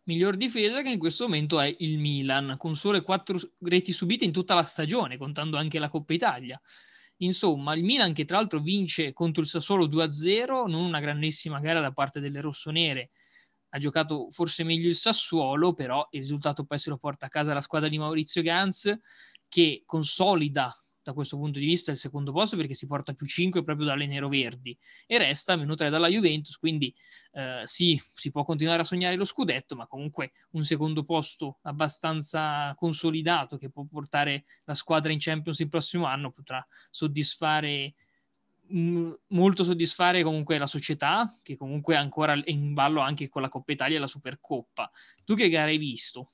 Miglior 0.04 0.38
difesa 0.38 0.80
che 0.80 0.88
in 0.88 0.98
questo 0.98 1.24
momento 1.24 1.60
è 1.60 1.74
il 1.80 1.98
Milan, 1.98 2.54
con 2.56 2.74
sole 2.76 3.02
quattro 3.02 3.36
reti 3.60 3.92
subite 3.92 4.24
in 4.24 4.32
tutta 4.32 4.54
la 4.54 4.62
stagione, 4.62 5.18
contando 5.18 5.58
anche 5.58 5.78
la 5.78 5.90
Coppa 5.90 6.14
Italia. 6.14 6.58
Insomma, 7.18 7.74
il 7.74 7.84
Milan 7.84 8.12
che 8.12 8.24
tra 8.24 8.38
l'altro 8.38 8.58
vince 8.60 9.12
contro 9.12 9.40
il 9.42 9.48
Sassuolo 9.48 9.86
2-0, 9.86 10.66
non 10.66 10.84
una 10.84 11.00
grandissima 11.00 11.60
gara 11.60 11.80
da 11.80 11.92
parte 11.92 12.18
delle 12.20 12.40
rossonere, 12.40 13.10
ha 13.70 13.78
giocato 13.78 14.30
forse 14.30 14.64
meglio 14.64 14.88
il 14.88 14.94
Sassuolo, 14.96 15.74
però 15.74 16.06
il 16.10 16.20
risultato 16.20 16.64
poi 16.64 16.78
se 16.78 16.90
lo 16.90 16.98
porta 16.98 17.26
a 17.26 17.28
casa 17.28 17.54
la 17.54 17.60
squadra 17.60 17.88
di 17.88 17.98
Maurizio 17.98 18.42
Ganz 18.42 18.92
che 19.48 19.82
consolida 19.86 20.76
da 21.04 21.12
questo 21.12 21.36
punto 21.36 21.58
di 21.58 21.66
vista 21.66 21.90
il 21.90 21.98
secondo 21.98 22.32
posto 22.32 22.56
perché 22.56 22.72
si 22.74 22.86
porta 22.86 23.12
più 23.12 23.26
5 23.26 23.62
proprio 23.62 23.86
dalle 23.86 24.06
neroverdi 24.06 24.76
e 25.06 25.18
resta 25.18 25.54
meno 25.54 25.74
3 25.74 25.90
dalla 25.90 26.08
Juventus, 26.08 26.56
quindi 26.56 26.92
eh, 27.32 27.62
sì, 27.64 28.00
si 28.14 28.30
può 28.30 28.42
continuare 28.42 28.80
a 28.80 28.84
sognare 28.84 29.16
lo 29.16 29.26
scudetto, 29.26 29.76
ma 29.76 29.86
comunque 29.86 30.32
un 30.52 30.64
secondo 30.64 31.04
posto 31.04 31.58
abbastanza 31.62 32.74
consolidato 32.76 33.58
che 33.58 33.70
può 33.70 33.84
portare 33.84 34.44
la 34.64 34.74
squadra 34.74 35.12
in 35.12 35.18
Champions 35.20 35.58
il 35.58 35.68
prossimo 35.68 36.06
anno 36.06 36.30
potrà 36.30 36.66
soddisfare 36.90 37.94
mm, 38.72 39.12
molto 39.28 39.62
soddisfare 39.62 40.22
comunque 40.22 40.56
la 40.56 40.66
società 40.66 41.38
che 41.42 41.56
comunque 41.58 41.94
è 41.94 41.98
ancora 41.98 42.40
in 42.46 42.72
ballo 42.72 43.00
anche 43.00 43.28
con 43.28 43.42
la 43.42 43.48
Coppa 43.50 43.72
Italia 43.72 43.98
e 43.98 44.00
la 44.00 44.06
Supercoppa. 44.06 44.90
Tu 45.22 45.34
che 45.34 45.50
gara 45.50 45.68
hai 45.68 45.78
visto? 45.78 46.33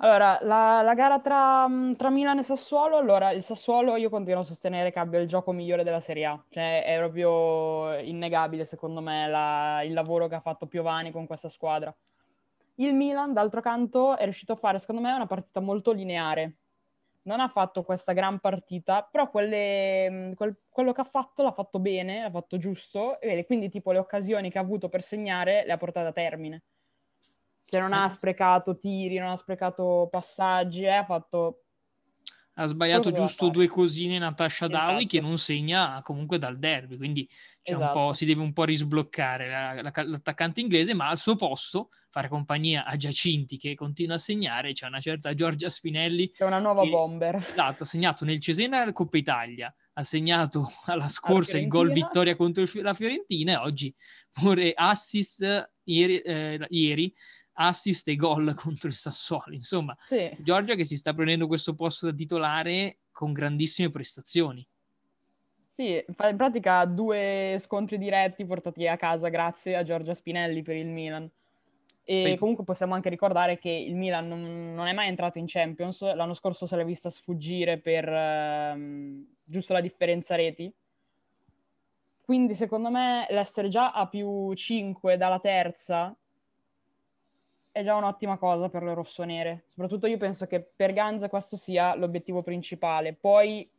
Allora, 0.00 0.38
la, 0.42 0.80
la 0.82 0.94
gara 0.94 1.18
tra, 1.18 1.66
tra, 1.96 2.10
Milan 2.10 2.38
e 2.38 2.44
Sassuolo, 2.44 2.98
allora 2.98 3.32
il 3.32 3.42
Sassuolo 3.42 3.96
io 3.96 4.08
continuo 4.08 4.42
a 4.42 4.44
sostenere 4.44 4.92
che 4.92 5.00
abbia 5.00 5.18
il 5.18 5.26
gioco 5.26 5.50
migliore 5.50 5.82
della 5.82 5.98
Serie 5.98 6.24
A, 6.24 6.44
cioè 6.50 6.84
è 6.84 6.96
proprio 6.98 7.98
innegabile 7.98 8.64
secondo 8.64 9.00
me 9.00 9.26
la, 9.26 9.82
il 9.82 9.92
lavoro 9.92 10.28
che 10.28 10.36
ha 10.36 10.40
fatto 10.40 10.66
Piovani 10.66 11.10
con 11.10 11.26
questa 11.26 11.48
squadra. 11.48 11.92
Il 12.76 12.94
Milan, 12.94 13.32
d'altro 13.32 13.60
canto, 13.60 14.16
è 14.16 14.22
riuscito 14.22 14.52
a 14.52 14.54
fare 14.56 14.78
secondo 14.78 15.00
me 15.00 15.12
una 15.12 15.26
partita 15.26 15.58
molto 15.58 15.90
lineare, 15.90 16.58
non 17.22 17.40
ha 17.40 17.48
fatto 17.48 17.82
questa 17.82 18.12
gran 18.12 18.38
partita, 18.38 19.02
però 19.10 19.28
quelle, 19.28 20.32
quel, 20.36 20.56
quello 20.68 20.92
che 20.92 21.00
ha 21.00 21.04
fatto 21.04 21.42
l'ha 21.42 21.50
fatto 21.50 21.80
bene, 21.80 22.22
l'ha 22.22 22.30
fatto 22.30 22.56
giusto, 22.56 23.20
e 23.20 23.44
quindi 23.44 23.68
tipo 23.68 23.90
le 23.90 23.98
occasioni 23.98 24.48
che 24.48 24.58
ha 24.58 24.60
avuto 24.60 24.88
per 24.88 25.02
segnare 25.02 25.64
le 25.66 25.72
ha 25.72 25.76
portate 25.76 26.06
a 26.06 26.12
termine. 26.12 26.62
Cioè 27.70 27.80
non 27.80 27.92
ha 27.92 28.06
eh. 28.06 28.10
sprecato 28.10 28.78
tiri, 28.78 29.18
non 29.18 29.28
ha 29.28 29.36
sprecato 29.36 30.08
passaggi, 30.10 30.84
eh, 30.84 30.94
ha 30.94 31.04
fatto... 31.04 31.64
Ha 32.54 32.66
sbagliato 32.66 33.12
giusto 33.12 33.50
due 33.50 33.68
cosine 33.68 34.18
Natasha 34.18 34.66
esatto. 34.66 34.90
Dawi 34.90 35.06
che 35.06 35.20
non 35.20 35.38
segna 35.38 36.00
comunque 36.02 36.38
dal 36.38 36.58
derby, 36.58 36.96
quindi 36.96 37.28
esatto. 37.62 38.14
si 38.14 38.24
deve 38.24 38.40
un 38.40 38.52
po' 38.52 38.64
risbloccare 38.64 39.48
la, 39.48 39.80
la, 39.80 39.92
l'attaccante 40.02 40.60
inglese, 40.60 40.92
ma 40.92 41.08
al 41.08 41.18
suo 41.18 41.36
posto 41.36 41.90
fare 42.10 42.28
compagnia 42.28 42.84
a 42.84 42.96
Giacinti 42.96 43.58
che 43.58 43.76
continua 43.76 44.16
a 44.16 44.18
segnare, 44.18 44.72
c'è 44.72 44.86
una 44.86 44.98
certa 44.98 45.34
Giorgia 45.34 45.70
Spinelli. 45.70 46.32
C'è 46.32 46.46
una 46.46 46.58
nuova 46.58 46.82
che, 46.82 46.88
bomber. 46.88 47.36
Esatto, 47.48 47.84
ha 47.84 47.86
segnato 47.86 48.24
nel 48.24 48.40
Cesena 48.40 48.84
la 48.84 48.92
Coppa 48.92 49.18
Italia, 49.18 49.72
ha 49.92 50.02
segnato 50.02 50.68
alla 50.86 51.08
scorsa 51.08 51.58
il 51.58 51.68
gol 51.68 51.92
vittoria 51.92 52.34
contro 52.34 52.64
la 52.82 52.94
Fiorentina 52.94 53.52
e 53.52 53.56
oggi 53.56 53.94
pure 54.32 54.72
assist 54.74 55.70
ieri, 55.84 56.18
eh, 56.22 56.66
ieri 56.70 57.14
assist 57.60 58.08
e 58.08 58.16
gol 58.16 58.54
contro 58.56 58.88
il 58.88 58.94
Sassuolo. 58.94 59.52
Insomma, 59.52 59.96
sì. 60.04 60.30
Giorgia 60.38 60.74
che 60.74 60.84
si 60.84 60.96
sta 60.96 61.12
prendendo 61.12 61.46
questo 61.46 61.74
posto 61.74 62.06
da 62.06 62.12
titolare 62.12 62.98
con 63.12 63.32
grandissime 63.32 63.90
prestazioni. 63.90 64.66
Sì, 65.66 66.04
in 66.06 66.36
pratica 66.36 66.84
due 66.86 67.56
scontri 67.60 67.98
diretti 67.98 68.44
portati 68.44 68.88
a 68.88 68.96
casa 68.96 69.28
grazie 69.28 69.76
a 69.76 69.84
Giorgia 69.84 70.14
Spinelli 70.14 70.62
per 70.62 70.76
il 70.76 70.88
Milan. 70.88 71.30
E 72.10 72.36
comunque 72.38 72.64
possiamo 72.64 72.94
anche 72.94 73.10
ricordare 73.10 73.58
che 73.58 73.68
il 73.68 73.94
Milan 73.94 74.26
non, 74.26 74.72
non, 74.74 74.86
è 74.86 74.94
mai 74.94 75.08
entrato 75.08 75.38
in 75.38 75.44
Champions, 75.46 76.00
l'anno 76.14 76.32
scorso 76.32 76.64
se 76.64 76.74
l'è 76.74 76.84
vista 76.84 77.10
sfuggire 77.10 77.78
per 77.78 78.08
uh, 78.08 79.26
giusto 79.44 79.74
la 79.74 79.82
differenza 79.82 80.34
reti. 80.34 80.72
Quindi 82.22 82.54
secondo 82.54 82.90
me 82.90 83.26
l'essere 83.28 83.68
già 83.68 83.92
a 83.92 84.08
più 84.08 84.54
5 84.54 85.18
dalla 85.18 85.38
terza 85.38 86.16
è 87.78 87.84
già 87.84 87.94
un'ottima 87.94 88.38
cosa 88.38 88.68
per 88.68 88.82
le 88.82 88.92
rossonere. 88.92 89.66
Soprattutto 89.68 90.08
io 90.08 90.16
penso 90.16 90.46
che 90.46 90.60
per 90.60 90.92
Ganza 90.92 91.28
questo 91.28 91.56
sia 91.56 91.94
l'obiettivo 91.94 92.42
principale. 92.42 93.14
Poi 93.14 93.70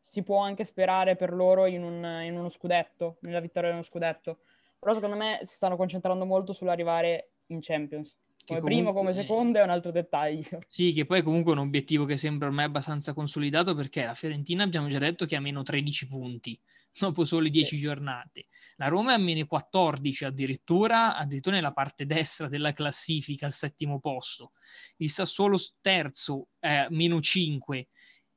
si 0.00 0.22
può 0.22 0.38
anche 0.38 0.64
sperare 0.64 1.14
per 1.14 1.34
loro 1.34 1.66
in, 1.66 1.82
un, 1.82 2.22
in 2.24 2.34
uno 2.34 2.48
scudetto, 2.48 3.18
nella 3.20 3.40
vittoria 3.40 3.68
di 3.68 3.74
uno 3.74 3.84
scudetto. 3.84 4.38
Però 4.78 4.94
secondo 4.94 5.16
me 5.16 5.40
si 5.42 5.54
stanno 5.54 5.76
concentrando 5.76 6.24
molto 6.24 6.54
sull'arrivare 6.54 7.32
in 7.48 7.58
Champions. 7.60 8.16
Come 8.46 8.60
comunque... 8.60 8.70
primo, 8.70 8.92
come 8.94 9.12
secondo 9.12 9.58
è 9.58 9.62
un 9.62 9.70
altro 9.70 9.90
dettaglio. 9.90 10.60
Sì, 10.66 10.92
che 10.92 11.04
poi 11.04 11.18
è 11.18 11.22
comunque 11.22 11.52
un 11.52 11.58
obiettivo 11.58 12.06
che 12.06 12.16
sembra 12.16 12.48
ormai 12.48 12.64
abbastanza 12.64 13.12
consolidato 13.12 13.74
perché 13.74 14.02
la 14.02 14.14
Fiorentina 14.14 14.64
abbiamo 14.64 14.88
già 14.88 14.98
detto 14.98 15.26
che 15.26 15.36
ha 15.36 15.40
meno 15.40 15.62
13 15.62 16.08
punti 16.08 16.58
dopo 17.06 17.24
sole 17.24 17.50
10 17.50 17.68
sì. 17.68 17.78
giornate. 17.78 18.46
La 18.76 18.88
Roma 18.88 19.12
è 19.12 19.14
a 19.14 19.18
meno 19.18 19.44
14 19.46 20.24
addirittura, 20.24 21.16
addirittura 21.16 21.56
nella 21.56 21.72
parte 21.72 22.06
destra 22.06 22.48
della 22.48 22.72
classifica 22.72 23.46
al 23.46 23.52
settimo 23.52 23.98
posto. 23.98 24.52
Il 24.98 25.10
Sassuolo 25.10 25.58
terzo 25.80 26.48
è 26.58 26.74
a 26.74 26.86
meno 26.90 27.20
5 27.20 27.88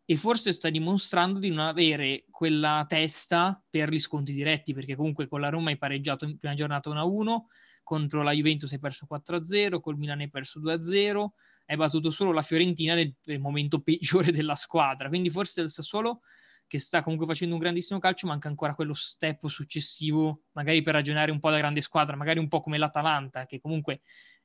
e 0.04 0.18
forse 0.18 0.52
sta 0.52 0.70
dimostrando 0.70 1.40
di 1.40 1.50
non 1.50 1.60
avere 1.60 2.26
quella 2.30 2.86
testa 2.88 3.64
per 3.70 3.90
gli 3.90 4.00
sconti 4.00 4.34
diretti 4.34 4.74
perché 4.74 4.96
comunque 4.96 5.28
con 5.28 5.40
la 5.42 5.50
Roma 5.50 5.70
hai 5.70 5.78
pareggiato 5.78 6.26
in 6.26 6.38
prima 6.38 6.56
giornata 6.56 6.90
1-1 6.90 7.44
contro 7.84 8.24
la 8.24 8.32
Juventus 8.32 8.72
hai 8.72 8.80
perso 8.80 9.08
4-0, 9.10 9.80
col 9.80 9.98
Milan 9.98 10.20
hai 10.20 10.30
perso 10.30 10.60
2-0, 10.60 11.28
hai 11.66 11.76
battuto 11.76 12.10
solo 12.12 12.32
la 12.32 12.42
Fiorentina 12.42 12.94
nel, 12.94 13.14
nel 13.26 13.40
momento 13.40 13.82
peggiore 13.82 14.32
della 14.32 14.56
squadra, 14.56 15.08
quindi 15.08 15.30
forse 15.30 15.62
il 15.62 15.70
Sassuolo 15.70 16.22
che 16.72 16.80
sta 16.80 17.04
comunque 17.04 17.28
facendo 17.28 17.56
un 17.56 17.60
grandissimo 17.60 18.00
calcio, 18.00 18.28
manca 18.28 18.48
ancora 18.48 18.74
quello 18.74 18.94
step 18.94 19.46
successivo, 19.48 20.44
magari 20.54 20.82
per 20.82 20.94
ragionare 20.94 21.30
un 21.30 21.42
po' 21.42 21.50
da 21.50 21.58
grande 21.58 21.82
squadra, 21.82 22.16
magari 22.16 22.40
un 22.40 22.48
po' 22.48 22.62
come 22.62 22.78
l'Atalanta, 22.78 23.46
che 23.46 23.60
comunque 23.60 24.00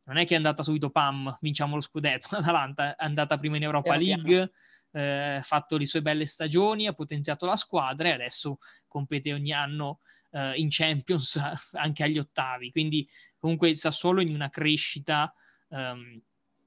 non 0.06 0.16
è 0.16 0.26
che 0.26 0.34
è 0.34 0.36
andata 0.36 0.64
subito 0.64 0.90
pam, 0.90 1.38
vinciamo 1.40 1.76
lo 1.76 1.80
scudetto, 1.80 2.26
l'Atalanta 2.34 2.96
è 2.96 3.04
andata 3.04 3.38
prima 3.38 3.58
in 3.58 3.62
Europa 3.62 3.94
League, 3.94 4.50
eh, 4.90 5.38
fatto 5.40 5.76
le 5.76 5.86
sue 5.86 6.02
belle 6.02 6.26
stagioni, 6.26 6.88
ha 6.88 6.94
potenziato 6.94 7.46
la 7.46 7.54
squadra 7.54 8.08
e 8.08 8.12
adesso 8.14 8.58
compete 8.88 9.32
ogni 9.32 9.52
anno 9.52 10.00
eh, 10.32 10.54
in 10.56 10.66
Champions 10.68 11.40
anche 11.78 12.02
agli 12.02 12.18
ottavi, 12.18 12.72
quindi 12.72 13.08
comunque 13.38 13.68
il 13.68 13.78
Sassuolo 13.78 14.20
in 14.20 14.34
una 14.34 14.50
crescita, 14.50 15.32
um, 15.68 16.20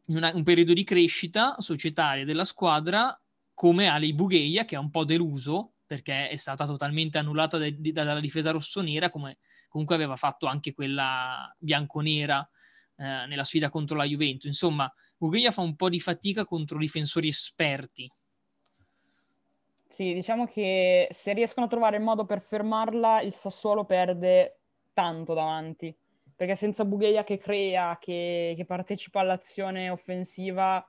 in 0.05 0.15
una, 0.15 0.31
un 0.33 0.43
periodo 0.43 0.71
di 0.71 0.85
crescita 0.85 1.57
societaria 1.59 2.23
della 2.23 2.45
squadra 2.45 3.13
come 3.59 3.87
Ali 3.87 4.13
Bugheia 4.13 4.63
che 4.63 4.75
è 4.75 4.77
un 4.77 4.89
po' 4.89 5.03
deluso 5.03 5.73
perché 5.85 6.29
è 6.29 6.37
stata 6.37 6.65
totalmente 6.65 7.17
annullata 7.17 7.57
de- 7.57 7.75
dalla 7.91 8.21
difesa 8.21 8.51
rossonera 8.51 9.09
come 9.09 9.39
comunque 9.67 9.95
aveva 9.95 10.15
fatto 10.15 10.45
anche 10.45 10.73
quella 10.73 11.53
bianconera 11.59 12.39
eh, 12.95 13.03
nella 13.27 13.43
sfida 13.43 13.69
contro 13.69 13.97
la 13.97 14.05
Juventus. 14.05 14.45
Insomma, 14.45 14.89
Bugheia 15.17 15.51
fa 15.51 15.59
un 15.59 15.75
po' 15.75 15.89
di 15.89 15.99
fatica 15.99 16.45
contro 16.45 16.77
difensori 16.77 17.27
esperti. 17.27 18.09
Sì, 19.89 20.13
diciamo 20.13 20.47
che 20.47 21.09
se 21.11 21.33
riescono 21.33 21.65
a 21.65 21.69
trovare 21.69 21.97
il 21.97 22.03
modo 22.03 22.23
per 22.23 22.39
fermarla, 22.39 23.19
il 23.19 23.33
Sassuolo 23.33 23.83
perde 23.83 24.59
tanto 24.93 25.33
davanti. 25.33 25.93
Perché 26.33 26.55
senza 26.55 26.85
Bugheia 26.85 27.25
che 27.25 27.37
crea, 27.37 27.97
che, 27.99 28.53
che 28.55 28.65
partecipa 28.65 29.19
all'azione 29.19 29.89
offensiva, 29.89 30.81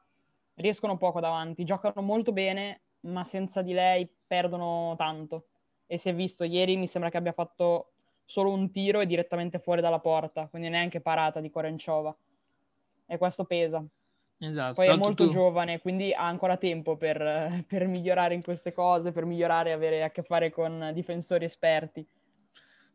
riescono 0.61 0.97
poco 0.97 1.21
davanti. 1.21 1.65
Giocano 1.65 2.03
molto 2.03 2.33
bene, 2.33 2.81
ma 3.01 3.25
senza 3.25 3.63
di 3.63 3.73
lei 3.73 4.09
perdono 4.27 4.95
tanto. 4.97 5.47
E 5.87 5.97
si 5.97 6.09
è 6.09 6.15
visto 6.15 6.45
ieri, 6.45 6.77
mi 6.77 6.87
sembra 6.87 7.11
che 7.11 7.17
abbia 7.17 7.33
fatto 7.33 7.93
solo 8.25 8.53
un 8.53 8.71
tiro 8.71 9.01
e 9.01 9.07
direttamente 9.07 9.59
fuori 9.59 9.81
dalla 9.81 9.99
porta, 9.99 10.47
quindi 10.47 10.69
neanche 10.69 11.01
parata 11.01 11.41
di 11.41 11.51
Korencova. 11.51 12.17
E 13.07 13.19
questo 13.19 13.45
pesa. 13.45 13.85
Esatto. 14.43 14.75
Poi 14.75 14.87
è 14.87 14.97
molto 14.97 15.27
tu... 15.27 15.33
giovane, 15.33 15.81
quindi 15.81 16.13
ha 16.15 16.27
ancora 16.27 16.57
tempo 16.57 16.97
per, 16.97 17.19
per, 17.67 17.87
migliorare 17.87 18.35
in 18.35 18.43
queste 18.43 18.73
cose, 18.73 19.13
per 19.13 19.25
migliorare 19.25 19.71
e 19.71 19.73
avere 19.73 20.03
a 20.03 20.11
che 20.11 20.23
fare 20.23 20.51
con 20.51 20.93
difensori 20.95 21.45
esperti. 21.45 22.07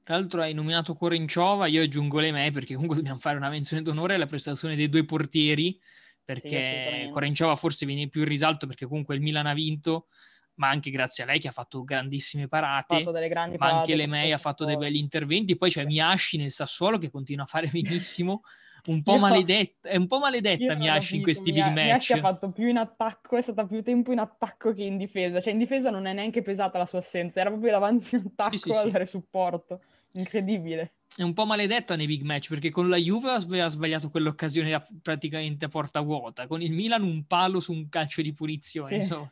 Tra 0.04 0.16
l'altro 0.16 0.42
hai 0.42 0.54
nominato 0.54 0.94
Corenciova, 0.94 1.68
io 1.68 1.82
aggiungo 1.82 2.20
le 2.20 2.32
me 2.32 2.52
perché 2.52 2.74
comunque 2.74 2.98
dobbiamo 2.98 3.20
fare 3.20 3.38
una 3.38 3.50
menzione 3.50 3.82
d'onore 3.82 4.16
alla 4.16 4.28
prestazione 4.28 4.76
dei 4.76 4.88
due 4.88 5.04
portieri, 5.04 5.80
perché 6.26 7.04
sì, 7.06 7.10
Corenciova 7.12 7.56
forse 7.56 7.86
viene 7.86 8.10
più 8.10 8.22
in 8.22 8.28
risalto 8.28 8.66
perché 8.66 8.88
comunque 8.88 9.16
il 9.16 9.22
Milan 9.22 9.46
ha 9.46 9.54
vinto, 9.54 10.08
ma 10.56 10.70
anche 10.70 10.90
grazie 10.90 11.24
a 11.24 11.28
lei 11.28 11.40
che 11.40 11.48
ha 11.48 11.52
fatto 11.52 11.84
grandissime 11.84 12.48
parate, 12.48 13.04
fatto 13.04 13.12
ma 13.12 13.28
parate, 13.30 13.58
anche 13.58 13.96
Lemei 13.96 14.32
ha 14.32 14.38
fatto 14.38 14.66
dei 14.66 14.76
belli 14.76 14.98
interventi, 14.98 15.56
poi 15.56 15.70
c'è 15.70 15.86
Miasci 15.86 16.38
nel 16.38 16.52
Sassuolo 16.52 16.98
che 16.98 17.12
continua 17.12 17.44
a 17.44 17.48
fare 17.48 17.68
benissimo, 17.72 18.42
un 18.88 19.04
po' 19.04 19.18
maledetta, 19.18 19.90
è 19.90 19.96
un 19.98 20.08
po' 20.08 20.20
maledetta 20.20 20.76
Miasci 20.76 21.18
in 21.18 21.22
questi 21.22 21.52
big 21.52 21.66
match. 21.66 21.86
Miasci 21.86 22.14
ha 22.14 22.20
fatto 22.20 22.50
più 22.50 22.68
in 22.68 22.78
attacco, 22.78 23.38
è 23.38 23.42
stata 23.42 23.66
più 23.66 23.84
tempo 23.84 24.12
in 24.12 24.20
attacco 24.20 24.74
che 24.74 24.84
in 24.84 24.98
difesa, 24.98 25.40
cioè 25.40 25.54
in 25.54 25.60
difesa 25.60 25.90
non 25.90 26.08
è 26.08 26.14
neanche 26.14 26.42
pesata 26.42 26.80
la 26.80 26.86
sua 26.86 27.00
assenza, 27.00 27.40
era 27.40 27.50
proprio 27.50 27.72
davanti 27.72 28.16
in 28.16 28.24
attacco 28.26 28.58
sì, 28.58 28.72
sì, 28.72 28.72
a 28.72 28.90
dare 28.90 29.06
supporto, 29.06 29.82
incredibile. 30.14 30.94
È 31.18 31.24
un 31.24 31.34
po' 31.34 31.46
maledetta 31.46 31.96
nei 31.96 32.08
big 32.08 32.24
match 32.24 32.50
perché 32.50 32.72
con 32.72 32.90
la 32.90 32.98
Juve 32.98 33.30
aveva 33.32 33.70
sbagliato 33.70 34.10
quell'occasione 34.10 34.86
praticamente 35.02 35.64
a 35.66 35.70
porta 35.70 36.02
vuota, 36.02 36.46
con 36.46 36.62
il 36.62 36.74
Milan 36.74 37.04
un 37.04 37.26
palo 37.26 37.62
su 37.62 37.72
un 37.72 37.88
calcio 37.88 38.22
di 38.22 38.34
punizione, 38.34 38.98
insomma 38.98 39.32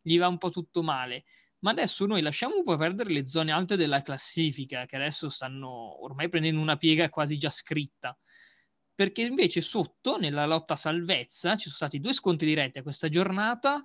gli 0.00 0.18
va 0.18 0.28
un 0.28 0.38
po' 0.38 0.50
tutto 0.50 0.84
male. 0.84 1.24
Ma 1.60 1.72
adesso 1.72 2.06
noi 2.06 2.22
lasciamo 2.22 2.56
un 2.56 2.62
po' 2.62 2.76
perdere 2.76 3.10
le 3.12 3.26
zone 3.26 3.50
alte 3.50 3.74
della 3.74 4.02
classifica, 4.02 4.86
che 4.86 4.94
adesso 4.94 5.28
stanno 5.28 6.00
ormai 6.04 6.28
prendendo 6.28 6.60
una 6.60 6.76
piega 6.76 7.08
quasi 7.08 7.38
già 7.38 7.50
scritta. 7.50 8.16
Perché 8.94 9.22
invece 9.22 9.60
sotto, 9.62 10.18
nella 10.18 10.46
lotta 10.46 10.76
salvezza, 10.76 11.56
ci 11.56 11.64
sono 11.64 11.74
stati 11.74 11.98
due 11.98 12.12
scontri 12.12 12.46
diretti 12.46 12.78
a 12.78 12.82
questa 12.82 13.08
giornata 13.08 13.84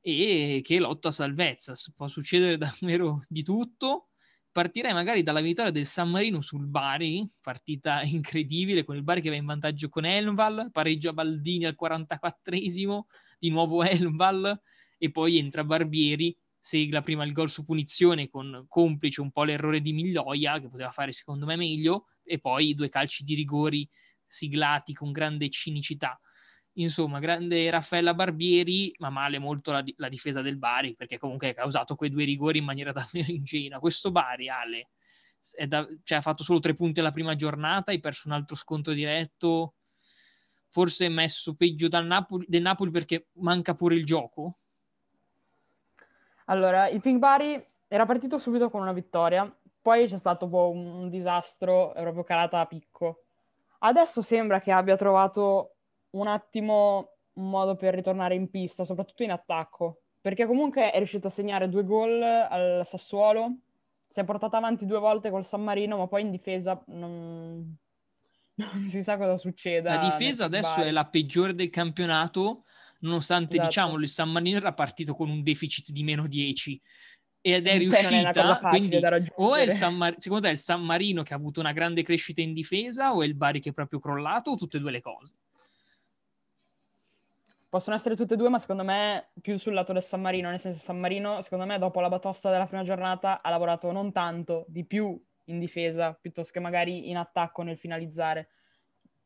e 0.00 0.60
che 0.64 0.78
lotta 0.80 1.12
salvezza. 1.12 1.74
Può 1.94 2.08
succedere 2.08 2.58
davvero 2.58 3.22
di 3.28 3.44
tutto. 3.44 4.08
Partirei 4.54 4.92
magari 4.92 5.24
dalla 5.24 5.40
vittoria 5.40 5.72
del 5.72 5.84
San 5.84 6.10
Marino 6.10 6.40
sul 6.40 6.68
Bari, 6.68 7.28
partita 7.40 8.02
incredibile 8.06 8.84
con 8.84 8.94
il 8.94 9.02
Bari 9.02 9.20
che 9.20 9.28
va 9.28 9.34
in 9.34 9.46
vantaggio 9.46 9.88
con 9.88 10.04
Elval, 10.04 10.68
pareggia 10.70 11.12
Baldini 11.12 11.64
al 11.64 11.74
44esimo, 11.74 13.00
di 13.36 13.50
nuovo 13.50 13.82
Elval, 13.82 14.56
e 14.96 15.10
poi 15.10 15.38
entra 15.38 15.64
Barbieri, 15.64 16.38
segla 16.56 17.02
prima 17.02 17.24
il 17.24 17.32
gol 17.32 17.50
su 17.50 17.64
punizione 17.64 18.28
con 18.28 18.66
complice 18.68 19.20
un 19.22 19.32
po' 19.32 19.42
l'errore 19.42 19.80
di 19.80 19.92
Miglioia, 19.92 20.60
che 20.60 20.68
poteva 20.68 20.92
fare 20.92 21.10
secondo 21.10 21.46
me 21.46 21.56
meglio, 21.56 22.06
e 22.22 22.38
poi 22.38 22.74
due 22.74 22.88
calci 22.88 23.24
di 23.24 23.34
rigori 23.34 23.90
siglati 24.24 24.92
con 24.92 25.10
grande 25.10 25.50
cinicità. 25.50 26.16
Insomma, 26.76 27.20
grande 27.20 27.70
Raffaella 27.70 28.14
Barbieri, 28.14 28.92
ma 28.98 29.10
male 29.10 29.38
molto 29.38 29.70
la, 29.70 29.84
la 29.96 30.08
difesa 30.08 30.42
del 30.42 30.58
Bari, 30.58 30.94
perché 30.94 31.18
comunque 31.18 31.50
ha 31.50 31.54
causato 31.54 31.94
quei 31.94 32.10
due 32.10 32.24
rigori 32.24 32.58
in 32.58 32.64
maniera 32.64 32.90
davvero 32.92 33.30
ingenua. 33.30 33.78
Questo 33.78 34.10
Bari, 34.10 34.48
Ale, 34.48 34.88
da, 35.66 35.86
cioè, 36.02 36.18
ha 36.18 36.22
fatto 36.22 36.42
solo 36.42 36.58
tre 36.58 36.74
punti 36.74 37.00
alla 37.00 37.12
prima 37.12 37.36
giornata, 37.36 37.90
hai 37.90 38.00
perso 38.00 38.28
un 38.28 38.34
altro 38.34 38.56
sconto 38.56 38.92
diretto, 38.92 39.74
forse 40.68 41.08
messo 41.08 41.54
peggio 41.54 41.88
Napoli, 42.00 42.46
del 42.48 42.62
Napoli 42.62 42.90
perché 42.90 43.28
manca 43.34 43.74
pure 43.74 43.94
il 43.94 44.04
gioco? 44.04 44.58
Allora, 46.46 46.88
il 46.88 47.00
Pink 47.00 47.18
Bari 47.18 47.64
era 47.86 48.04
partito 48.04 48.38
subito 48.38 48.68
con 48.68 48.80
una 48.80 48.92
vittoria, 48.92 49.48
poi 49.80 50.08
c'è 50.08 50.16
stato 50.16 50.48
boh, 50.48 50.70
un 50.70 51.08
disastro, 51.08 51.94
è 51.94 52.00
proprio 52.00 52.24
calata 52.24 52.60
a 52.60 52.66
picco. 52.66 53.26
Adesso 53.78 54.22
sembra 54.22 54.60
che 54.60 54.72
abbia 54.72 54.96
trovato 54.96 55.73
un 56.14 56.26
attimo 56.26 57.10
un 57.34 57.50
modo 57.50 57.74
per 57.74 57.94
ritornare 57.94 58.34
in 58.34 58.48
pista, 58.48 58.84
soprattutto 58.84 59.22
in 59.22 59.30
attacco, 59.30 60.02
perché 60.20 60.46
comunque 60.46 60.90
è 60.90 60.96
riuscito 60.98 61.26
a 61.26 61.30
segnare 61.30 61.68
due 61.68 61.84
gol 61.84 62.22
al 62.22 62.82
Sassuolo, 62.84 63.58
si 64.06 64.20
è 64.20 64.24
portata 64.24 64.56
avanti 64.56 64.86
due 64.86 64.98
volte 64.98 65.30
col 65.30 65.44
San 65.44 65.62
Marino, 65.62 65.96
ma 65.96 66.06
poi 66.06 66.22
in 66.22 66.30
difesa 66.30 66.80
non, 66.88 67.76
non 68.54 68.78
si 68.78 69.02
sa 69.02 69.16
cosa 69.16 69.36
succeda. 69.36 69.96
La 69.96 70.16
difesa 70.16 70.44
adesso 70.44 70.76
Bari. 70.76 70.88
è 70.88 70.92
la 70.92 71.06
peggiore 71.06 71.54
del 71.54 71.70
campionato 71.70 72.64
nonostante 73.00 73.54
esatto. 73.54 73.68
diciamo 73.68 73.96
il 73.98 74.08
San 74.08 74.30
Marino 74.30 74.56
era 74.56 74.72
partito 74.72 75.14
con 75.14 75.28
un 75.28 75.42
deficit 75.42 75.90
di 75.90 76.02
meno 76.04 76.26
10 76.26 76.80
ed 77.42 77.66
è 77.66 77.70
cioè, 77.70 77.78
riuscita 77.78 78.58
quindi 78.70 78.98
o 79.34 79.54
è 79.54 79.62
il 79.62 79.72
San 79.72 79.94
Mar- 79.94 80.14
secondo 80.16 80.44
te 80.44 80.48
è 80.48 80.52
il 80.52 80.58
San 80.58 80.82
Marino 80.82 81.22
che 81.22 81.34
ha 81.34 81.36
avuto 81.36 81.60
una 81.60 81.72
grande 81.72 82.02
crescita 82.02 82.40
in 82.40 82.54
difesa 82.54 83.14
o 83.14 83.22
è 83.22 83.26
il 83.26 83.34
Bari 83.34 83.60
che 83.60 83.70
è 83.70 83.72
proprio 83.74 84.00
crollato 84.00 84.52
o 84.52 84.56
tutte 84.56 84.78
e 84.78 84.80
due 84.80 84.90
le 84.90 85.02
cose? 85.02 85.34
Possono 87.74 87.96
essere 87.96 88.14
tutte 88.14 88.34
e 88.34 88.36
due, 88.36 88.50
ma 88.50 88.60
secondo 88.60 88.84
me 88.84 89.30
più 89.40 89.58
sul 89.58 89.74
lato 89.74 89.92
del 89.92 90.04
San 90.04 90.20
Marino, 90.20 90.48
nel 90.48 90.60
senso 90.60 90.78
San 90.78 90.96
Marino, 90.96 91.42
secondo 91.42 91.66
me 91.66 91.76
dopo 91.76 91.98
la 91.98 92.08
batosta 92.08 92.48
della 92.48 92.66
prima 92.66 92.84
giornata 92.84 93.42
ha 93.42 93.50
lavorato 93.50 93.90
non 93.90 94.12
tanto, 94.12 94.64
di 94.68 94.84
più 94.84 95.20
in 95.46 95.58
difesa, 95.58 96.12
piuttosto 96.14 96.52
che 96.52 96.60
magari 96.60 97.10
in 97.10 97.16
attacco 97.16 97.62
nel 97.62 97.76
finalizzare 97.76 98.50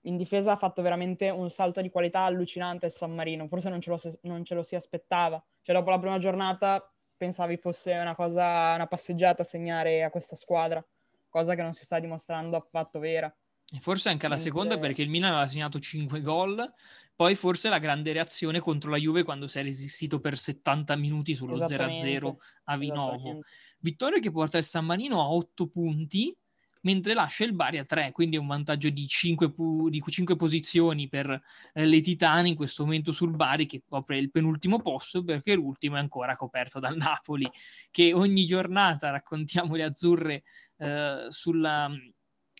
in 0.04 0.16
difesa 0.16 0.52
ha 0.52 0.56
fatto 0.56 0.80
veramente 0.80 1.28
un 1.28 1.50
salto 1.50 1.82
di 1.82 1.90
qualità 1.90 2.20
allucinante 2.20 2.86
il 2.86 2.92
San 2.92 3.14
Marino, 3.14 3.46
forse 3.48 3.68
non 3.68 3.82
ce, 3.82 3.90
lo, 3.90 4.00
non 4.22 4.42
ce 4.46 4.54
lo 4.54 4.62
si 4.62 4.74
aspettava. 4.74 5.44
Cioè 5.60 5.76
dopo 5.76 5.90
la 5.90 5.98
prima 5.98 6.16
giornata 6.16 6.90
pensavi 7.18 7.58
fosse 7.58 7.92
una 7.92 8.14
cosa, 8.14 8.72
una 8.76 8.86
passeggiata 8.86 9.44
segnare 9.44 10.04
a 10.04 10.08
questa 10.08 10.36
squadra, 10.36 10.82
cosa 11.28 11.54
che 11.54 11.60
non 11.60 11.74
si 11.74 11.84
sta 11.84 11.98
dimostrando 11.98 12.56
affatto 12.56 12.98
vera. 12.98 13.30
E 13.70 13.80
forse 13.80 14.08
anche 14.08 14.26
alla 14.26 14.36
Mentre... 14.36 14.50
seconda 14.50 14.78
perché 14.78 15.02
il 15.02 15.10
Milan 15.10 15.32
aveva 15.32 15.46
segnato 15.46 15.78
5 15.78 16.22
gol, 16.22 16.72
poi 17.14 17.34
forse 17.34 17.68
la 17.68 17.78
grande 17.78 18.12
reazione 18.12 18.60
contro 18.60 18.90
la 18.90 18.96
Juve 18.96 19.24
quando 19.24 19.46
si 19.46 19.58
è 19.58 19.62
resistito 19.62 20.20
per 20.20 20.38
70 20.38 20.96
minuti 20.96 21.34
sullo 21.34 21.56
0-0 21.56 22.34
a 22.64 22.76
Vinovo. 22.76 23.40
Vittoria 23.80 24.20
che 24.20 24.30
porta 24.30 24.56
il 24.56 24.64
San 24.64 24.84
Marino 24.84 25.20
a 25.20 25.28
8 25.30 25.66
punti, 25.66 26.34
mentre 26.82 27.14
lascia 27.14 27.44
il 27.44 27.54
Bari 27.54 27.78
a 27.78 27.84
3, 27.84 28.12
quindi 28.12 28.36
è 28.36 28.38
un 28.38 28.46
vantaggio 28.46 28.88
di 28.88 29.06
5, 29.06 29.52
pu- 29.52 29.88
di 29.90 30.00
5 30.00 30.36
posizioni 30.36 31.08
per 31.08 31.28
eh, 31.72 31.84
le 31.84 32.00
Titane 32.00 32.48
in 32.48 32.54
questo 32.54 32.84
momento 32.84 33.12
sul 33.12 33.34
Bari 33.34 33.66
che 33.66 33.82
copre 33.86 34.16
il 34.16 34.30
penultimo 34.30 34.80
posto 34.80 35.22
perché 35.24 35.54
l'ultimo 35.56 35.96
è 35.96 35.98
ancora 35.98 36.36
coperto 36.36 36.78
dal 36.78 36.96
Napoli 36.96 37.48
che 37.90 38.12
ogni 38.12 38.46
giornata 38.46 39.10
raccontiamo 39.10 39.74
le 39.74 39.82
azzurre 39.82 40.42
eh, 40.76 41.26
sulla, 41.30 41.90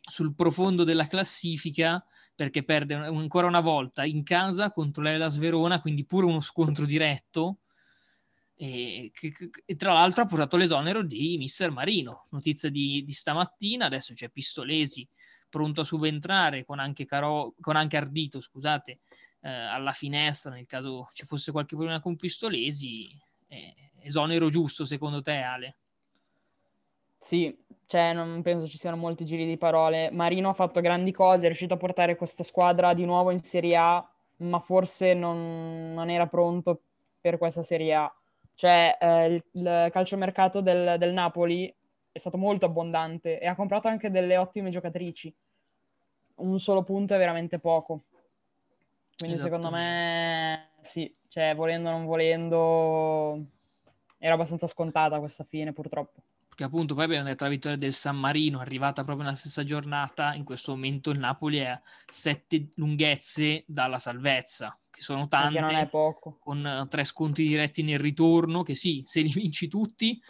sul 0.09 0.35
profondo 0.35 0.85
della 0.85 1.07
classifica 1.07 2.05
perché 2.35 2.63
perde 2.63 2.95
ancora 2.95 3.47
una 3.47 3.61
volta 3.61 4.05
in 4.05 4.23
casa 4.23 4.71
contro 4.71 5.03
l'Elas 5.03 5.39
Verona, 5.39 5.81
quindi 5.81 6.05
pure 6.05 6.27
uno 6.27 6.41
scontro 6.41 6.85
diretto 6.85 7.59
e, 8.55 9.11
che, 9.13 9.33
e, 9.65 9.77
tra 9.77 9.93
l'altro 9.93 10.23
ha 10.23 10.27
portato 10.27 10.57
l'esonero 10.57 11.03
di 11.03 11.37
Mister 11.39 11.71
Marino. 11.71 12.27
Notizia 12.31 12.71
di, 12.71 13.05
di 13.05 13.13
stamattina, 13.13 13.87
adesso 13.87 14.15
c'è 14.15 14.29
Pistolesi 14.29 15.07
pronto 15.49 15.81
a 15.81 15.85
subentrare 15.85 16.65
con 16.65 16.79
anche, 16.79 17.07
Caro, 17.07 17.55
con 17.61 17.77
anche 17.77 17.97
Ardito, 17.97 18.41
scusate, 18.41 19.01
eh, 19.41 19.49
alla 19.49 19.93
finestra 19.93 20.53
nel 20.53 20.67
caso 20.67 21.09
ci 21.13 21.25
fosse 21.25 21.53
qualche 21.53 21.75
problema 21.77 22.01
con 22.01 22.17
Pistolesi. 22.17 23.11
Eh, 23.47 23.75
esonero 24.01 24.49
giusto 24.49 24.85
secondo 24.85 25.23
te, 25.23 25.37
Ale? 25.37 25.77
Sì, 27.19 27.57
cioè 27.89 28.13
non 28.13 28.41
penso 28.43 28.69
ci 28.69 28.79
siano 28.79 28.97
molti 28.97 29.25
giri 29.25 29.45
di 29.45 29.59
parole. 29.59 30.11
Marino 30.13 30.51
ha 30.51 30.55
fatto 30.55 30.81
grandi 30.81 31.11
cose, 31.11 31.43
è 31.43 31.47
riuscito 31.49 31.75
a 31.75 31.79
portare 31.79 32.15
questa 32.15 32.45
squadra 32.45 32.95
di 32.95 33.05
nuovo 33.05 33.33
in 33.33 33.43
Serie 33.43 33.77
A, 33.77 34.09
ma 34.37 34.61
forse 34.61 35.13
non, 35.15 35.93
non 35.93 36.09
era 36.09 36.29
pronto 36.29 36.81
per 37.21 37.37
questa 37.39 37.63
Serie 37.63 37.95
A 37.95 38.13
cioè, 38.59 38.99
eh, 39.01 39.27
il, 39.27 39.45
il 39.53 39.89
calciomercato 39.93 40.61
del, 40.61 40.97
del 40.99 41.13
Napoli 41.13 41.73
è 42.11 42.19
stato 42.19 42.37
molto 42.37 42.67
abbondante 42.67 43.39
e 43.39 43.47
ha 43.47 43.55
comprato 43.55 43.87
anche 43.87 44.11
delle 44.11 44.37
ottime 44.37 44.71
giocatrici. 44.71 45.33
Un 46.39 46.59
solo 46.59 46.83
punto 46.83 47.15
è 47.15 47.19
veramente 47.19 47.61
poco. 47.61 48.03
Quindi 49.17 49.37
esatto. 49.37 49.55
secondo 49.55 49.71
me 49.71 50.71
sì, 50.81 51.15
cioè 51.29 51.55
volendo 51.55 51.89
o 51.89 51.93
non 51.93 52.05
volendo 52.05 53.45
era 54.19 54.35
abbastanza 54.35 54.67
scontata 54.67 55.21
questa 55.21 55.45
fine 55.45 55.73
purtroppo. 55.73 56.21
Che 56.59 56.65
appunto 56.65 56.97
poi 56.97 57.05
abbiamo 57.05 57.23
detto 57.23 57.45
la 57.45 57.51
vittoria 57.51 57.79
del 57.79 57.95
San 57.95 58.17
Marino, 58.17 58.59
arrivata 58.59 59.05
proprio 59.05 59.27
nella 59.27 59.37
stessa 59.37 59.63
giornata. 59.63 60.35
In 60.35 60.43
questo 60.43 60.73
momento 60.73 61.11
il 61.11 61.21
Napoli 61.21 61.59
è 61.59 61.67
a 61.67 61.81
sette 62.11 62.71
lunghezze 62.75 63.63
dalla 63.65 64.01
salvezza, 64.01 64.77
che 64.91 65.01
sono 65.01 65.29
tante. 65.29 65.61
non 65.61 65.77
è 65.77 65.87
poco. 65.87 66.37
Con 66.41 66.65
uh, 66.65 66.89
tre 66.89 67.05
sconti 67.05 67.47
diretti 67.47 67.85
nel 67.85 68.01
ritorno, 68.01 68.65
che 68.65 68.75
sì, 68.75 69.03
se 69.05 69.21
li 69.21 69.31
vinci 69.33 69.69
tutti, 69.69 70.21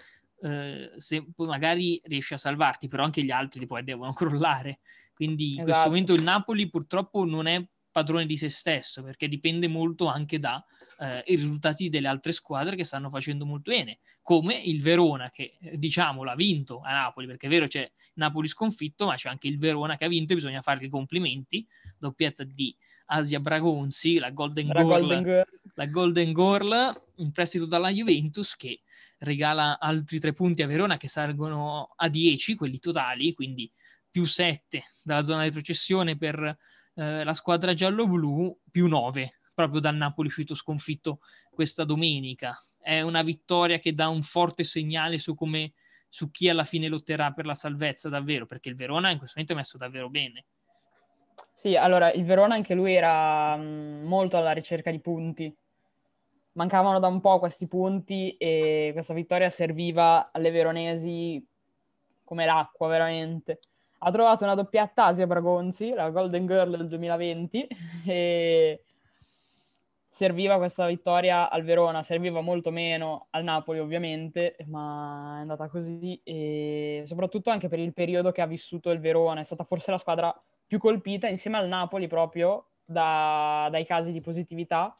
uh, 0.40 0.98
se, 0.98 1.24
poi 1.34 1.46
magari 1.46 1.98
riesci 2.04 2.34
a 2.34 2.36
salvarti, 2.36 2.88
però 2.88 3.04
anche 3.04 3.24
gli 3.24 3.30
altri 3.30 3.64
poi 3.64 3.82
devono 3.82 4.12
crollare. 4.12 4.80
Quindi 5.14 5.54
in 5.54 5.60
esatto. 5.60 5.64
questo 5.64 5.88
momento 5.88 6.12
il 6.12 6.22
Napoli 6.24 6.68
purtroppo 6.68 7.24
non 7.24 7.46
è 7.46 7.66
padrone 7.98 8.26
di 8.26 8.36
se 8.36 8.48
stesso, 8.48 9.02
perché 9.02 9.28
dipende 9.28 9.66
molto 9.66 10.06
anche 10.06 10.38
dai 10.38 10.60
eh, 11.00 11.22
risultati 11.26 11.88
delle 11.88 12.06
altre 12.06 12.32
squadre 12.32 12.76
che 12.76 12.84
stanno 12.84 13.10
facendo 13.10 13.44
molto 13.44 13.72
bene, 13.72 13.98
come 14.22 14.54
il 14.54 14.80
Verona 14.82 15.30
che 15.30 15.58
eh, 15.60 15.78
diciamolo 15.78 16.30
ha 16.30 16.36
vinto 16.36 16.80
a 16.80 16.92
Napoli, 16.92 17.26
perché 17.26 17.46
è 17.46 17.50
vero 17.50 17.66
c'è 17.66 17.90
Napoli 18.14 18.46
sconfitto, 18.46 19.06
ma 19.06 19.16
c'è 19.16 19.28
anche 19.28 19.48
il 19.48 19.58
Verona 19.58 19.96
che 19.96 20.04
ha 20.04 20.08
vinto 20.08 20.32
e 20.32 20.36
bisogna 20.36 20.62
fargli 20.62 20.84
i 20.84 20.88
complimenti, 20.88 21.66
doppietta 21.98 22.44
di 22.44 22.74
Asia 23.06 23.40
Bragonzi, 23.40 24.18
la 24.18 24.30
Golden, 24.30 24.68
la 24.68 24.72
Girl, 24.74 24.86
Golden 24.86 25.22
Girl, 25.22 25.60
la 25.74 25.86
Golden 25.86 26.32
Girl 26.32 27.02
in 27.16 27.32
prestito 27.32 27.66
dalla 27.66 27.90
Juventus 27.90 28.54
che 28.54 28.80
regala 29.18 29.78
altri 29.80 30.20
tre 30.20 30.32
punti 30.32 30.62
a 30.62 30.66
Verona 30.66 30.98
che 30.98 31.08
salgono 31.08 31.94
a 31.96 32.08
10, 32.08 32.54
quelli 32.54 32.78
totali, 32.78 33.32
quindi 33.32 33.70
più 34.10 34.24
7 34.24 34.82
dalla 35.02 35.22
zona 35.22 35.42
di 35.42 35.48
retrocessione 35.48 36.16
per 36.16 36.56
eh, 36.98 37.22
la 37.22 37.32
squadra 37.32 37.74
giallo-blu 37.74 38.58
più 38.72 38.88
9 38.88 39.34
proprio 39.54 39.80
dal 39.80 39.94
Napoli 39.94 40.26
uscito 40.26 40.54
sconfitto 40.54 41.20
questa 41.50 41.84
domenica. 41.84 42.60
È 42.80 43.00
una 43.00 43.22
vittoria 43.22 43.78
che 43.78 43.92
dà 43.92 44.08
un 44.08 44.22
forte 44.22 44.64
segnale 44.64 45.18
su 45.18 45.34
come 45.34 45.72
su 46.08 46.30
chi 46.30 46.48
alla 46.48 46.64
fine 46.64 46.88
lotterà 46.88 47.32
per 47.32 47.46
la 47.46 47.54
salvezza 47.54 48.08
davvero, 48.08 48.46
perché 48.46 48.68
il 48.68 48.74
Verona 48.74 49.10
in 49.10 49.18
questo 49.18 49.34
momento 49.36 49.54
è 49.54 49.60
messo 49.60 49.78
davvero 49.78 50.08
bene. 50.08 50.44
Sì, 51.54 51.76
allora 51.76 52.10
il 52.12 52.24
Verona 52.24 52.54
anche 52.54 52.74
lui 52.74 52.94
era 52.94 53.56
mm, 53.56 54.04
molto 54.04 54.36
alla 54.36 54.52
ricerca 54.52 54.90
di 54.90 55.00
punti. 55.00 55.54
Mancavano 56.52 56.98
da 56.98 57.06
un 57.06 57.20
po' 57.20 57.38
questi 57.38 57.68
punti 57.68 58.36
e 58.36 58.90
questa 58.92 59.14
vittoria 59.14 59.50
serviva 59.50 60.30
alle 60.32 60.50
veronesi 60.50 61.44
come 62.24 62.44
l'acqua, 62.44 62.88
veramente 62.88 63.60
ha 63.98 64.10
trovato 64.10 64.44
una 64.44 64.54
doppietta 64.54 65.06
Asia 65.06 65.26
Bragonzi, 65.26 65.90
la 65.90 66.10
Golden 66.10 66.46
Girl 66.46 66.76
del 66.76 66.88
2020, 66.88 67.68
e 68.06 68.82
serviva 70.08 70.56
questa 70.56 70.86
vittoria 70.86 71.50
al 71.50 71.62
Verona, 71.62 72.02
serviva 72.02 72.40
molto 72.40 72.70
meno 72.70 73.28
al 73.30 73.44
Napoli 73.44 73.78
ovviamente, 73.78 74.56
ma 74.66 75.36
è 75.36 75.40
andata 75.40 75.68
così 75.68 76.20
e 76.24 77.02
soprattutto 77.06 77.50
anche 77.50 77.68
per 77.68 77.78
il 77.78 77.92
periodo 77.92 78.32
che 78.32 78.40
ha 78.40 78.46
vissuto 78.46 78.90
il 78.90 79.00
Verona, 79.00 79.40
è 79.40 79.44
stata 79.44 79.64
forse 79.64 79.90
la 79.90 79.98
squadra 79.98 80.34
più 80.66 80.78
colpita 80.78 81.28
insieme 81.28 81.58
al 81.58 81.68
Napoli 81.68 82.08
proprio 82.08 82.70
da, 82.84 83.68
dai 83.70 83.86
casi 83.86 84.12
di 84.12 84.20
positività 84.20 84.98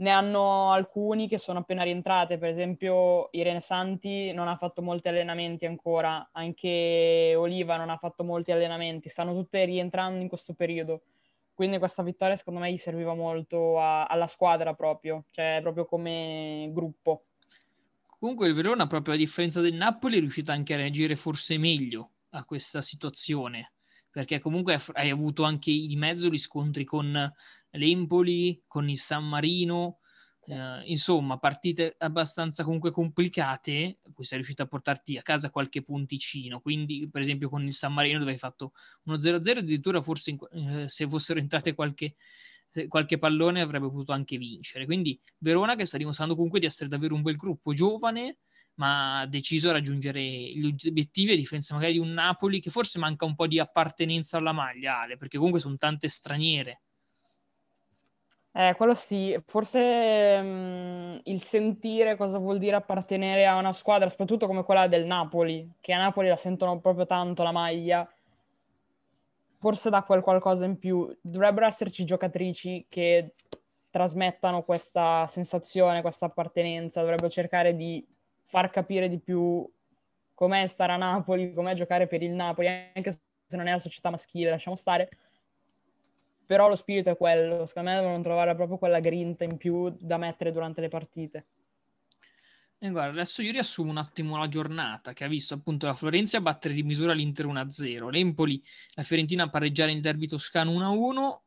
ne 0.00 0.10
hanno 0.10 0.72
alcuni 0.72 1.28
che 1.28 1.38
sono 1.38 1.60
appena 1.60 1.82
rientrate, 1.82 2.38
per 2.38 2.48
esempio 2.48 3.28
Irene 3.32 3.60
Santi 3.60 4.32
non 4.32 4.48
ha 4.48 4.56
fatto 4.56 4.82
molti 4.82 5.08
allenamenti 5.08 5.66
ancora, 5.66 6.30
anche 6.32 7.34
Oliva 7.36 7.76
non 7.76 7.90
ha 7.90 7.96
fatto 7.96 8.24
molti 8.24 8.50
allenamenti, 8.50 9.08
stanno 9.08 9.34
tutte 9.34 9.64
rientrando 9.64 10.20
in 10.20 10.28
questo 10.28 10.54
periodo. 10.54 11.02
Quindi 11.52 11.78
questa 11.78 12.02
vittoria 12.02 12.36
secondo 12.36 12.60
me 12.60 12.72
gli 12.72 12.78
serviva 12.78 13.14
molto 13.14 13.78
a, 13.78 14.06
alla 14.06 14.26
squadra 14.26 14.72
proprio, 14.72 15.24
cioè 15.30 15.58
proprio 15.60 15.84
come 15.84 16.70
gruppo. 16.72 17.24
Comunque 18.06 18.48
il 18.48 18.54
Verona, 18.54 18.86
proprio 18.86 19.14
a 19.14 19.18
differenza 19.18 19.60
del 19.60 19.74
Napoli, 19.74 20.16
è 20.16 20.20
riuscito 20.20 20.50
anche 20.50 20.72
a 20.72 20.78
reagire 20.78 21.16
forse 21.16 21.58
meglio 21.58 22.12
a 22.30 22.44
questa 22.44 22.80
situazione, 22.80 23.72
perché 24.10 24.38
comunque 24.40 24.80
hai 24.94 25.10
avuto 25.10 25.44
anche 25.44 25.70
di 25.72 25.96
mezzo 25.96 26.28
gli 26.28 26.38
scontri 26.38 26.84
con 26.84 27.32
l'Empoli, 27.70 28.62
con 28.66 28.88
il 28.88 28.98
San 28.98 29.26
Marino, 29.28 29.98
sì. 30.38 30.52
eh, 30.52 30.82
insomma 30.86 31.38
partite 31.38 31.94
abbastanza 31.98 32.64
comunque 32.64 32.90
complicate, 32.90 34.00
poi 34.12 34.24
sei 34.24 34.38
riuscito 34.38 34.62
a 34.62 34.66
portarti 34.66 35.16
a 35.16 35.22
casa 35.22 35.50
qualche 35.50 35.82
punticino, 35.82 36.60
quindi 36.60 37.08
per 37.10 37.20
esempio 37.22 37.48
con 37.48 37.64
il 37.66 37.74
San 37.74 37.92
Marino 37.92 38.18
dove 38.18 38.32
hai 38.32 38.38
fatto 38.38 38.72
uno 39.04 39.18
0-0, 39.18 39.60
addirittura 39.60 40.00
forse 40.02 40.30
in, 40.30 40.38
eh, 40.52 40.88
se 40.88 41.08
fossero 41.08 41.38
entrate 41.38 41.74
qualche, 41.74 42.16
qualche 42.88 43.18
pallone 43.18 43.60
avrebbe 43.60 43.88
potuto 43.88 44.12
anche 44.12 44.36
vincere, 44.38 44.84
quindi 44.86 45.20
Verona 45.38 45.74
che 45.74 45.84
sta 45.84 45.96
dimostrando 45.96 46.34
comunque 46.34 46.60
di 46.60 46.66
essere 46.66 46.88
davvero 46.88 47.14
un 47.14 47.22
bel 47.22 47.36
gruppo 47.36 47.72
giovane, 47.72 48.38
ma 48.80 49.20
ha 49.20 49.26
deciso 49.26 49.68
a 49.68 49.72
raggiungere 49.72 50.22
gli 50.22 50.74
obiettivi 50.88 51.32
a 51.32 51.36
differenza 51.36 51.74
magari 51.74 51.92
di 51.92 51.98
un 51.98 52.12
Napoli 52.12 52.60
che 52.60 52.70
forse 52.70 52.98
manca 52.98 53.26
un 53.26 53.34
po' 53.34 53.46
di 53.46 53.58
appartenenza 53.58 54.38
alla 54.38 54.52
maglia, 54.52 55.00
Ale, 55.00 55.18
perché 55.18 55.36
comunque 55.36 55.60
sono 55.60 55.76
tante 55.76 56.08
straniere. 56.08 56.80
Eh, 58.52 58.74
quello 58.76 58.94
sì, 58.94 59.38
forse 59.46 60.40
mh, 60.40 60.46
mm, 60.46 61.18
il 61.24 61.42
sentire 61.42 62.16
cosa 62.16 62.38
vuol 62.38 62.58
dire 62.58 62.74
appartenere 62.76 63.46
a 63.46 63.56
una 63.56 63.72
squadra, 63.72 64.08
soprattutto 64.08 64.46
come 64.46 64.64
quella 64.64 64.88
del 64.88 65.04
Napoli, 65.04 65.70
che 65.78 65.92
a 65.92 65.98
Napoli 65.98 66.28
la 66.28 66.36
sentono 66.36 66.80
proprio 66.80 67.04
tanto 67.04 67.42
la 67.42 67.52
maglia, 67.52 68.10
forse 69.58 69.90
dà 69.90 70.02
quel 70.04 70.22
qualcosa 70.22 70.64
in 70.64 70.78
più. 70.78 71.14
Dovrebbero 71.20 71.66
esserci 71.66 72.06
giocatrici 72.06 72.86
che 72.88 73.34
trasmettano 73.90 74.62
questa 74.62 75.26
sensazione, 75.26 76.00
questa 76.00 76.26
appartenenza, 76.26 77.00
dovrebbero 77.00 77.28
cercare 77.28 77.76
di 77.76 78.04
far 78.50 78.70
capire 78.70 79.08
di 79.08 79.18
più 79.18 79.64
com'è 80.34 80.66
stare 80.66 80.92
a 80.92 80.96
Napoli, 80.96 81.52
com'è 81.52 81.74
giocare 81.74 82.08
per 82.08 82.22
il 82.22 82.32
Napoli, 82.32 82.66
anche 82.94 83.10
se 83.12 83.56
non 83.56 83.68
è 83.68 83.70
la 83.70 83.78
società 83.78 84.10
maschile, 84.10 84.50
lasciamo 84.50 84.76
stare 84.76 85.08
però 86.50 86.68
lo 86.68 86.74
spirito 86.74 87.10
è 87.10 87.16
quello, 87.16 87.64
secondo 87.64 87.90
me 87.90 88.00
devono 88.00 88.20
trovare 88.22 88.56
proprio 88.56 88.76
quella 88.76 88.98
grinta 88.98 89.44
in 89.44 89.56
più 89.56 89.88
da 90.00 90.16
mettere 90.16 90.50
durante 90.50 90.80
le 90.80 90.88
partite. 90.88 91.46
E 92.76 92.90
guarda, 92.90 93.12
adesso 93.12 93.40
io 93.40 93.52
riassumo 93.52 93.92
un 93.92 93.98
attimo 93.98 94.36
la 94.36 94.48
giornata 94.48 95.12
che 95.12 95.22
ha 95.22 95.28
visto 95.28 95.54
appunto 95.54 95.86
la 95.86 95.94
Florenza 95.94 96.40
battere 96.40 96.74
di 96.74 96.82
misura 96.82 97.12
l'Inter 97.12 97.46
1-0, 97.46 98.08
l'Empoli, 98.10 98.60
la 98.94 99.04
Fiorentina 99.04 99.48
pareggiare 99.48 99.92
il 99.92 100.00
derby 100.00 100.26
toscano 100.26 100.72
1-1, 100.72 101.38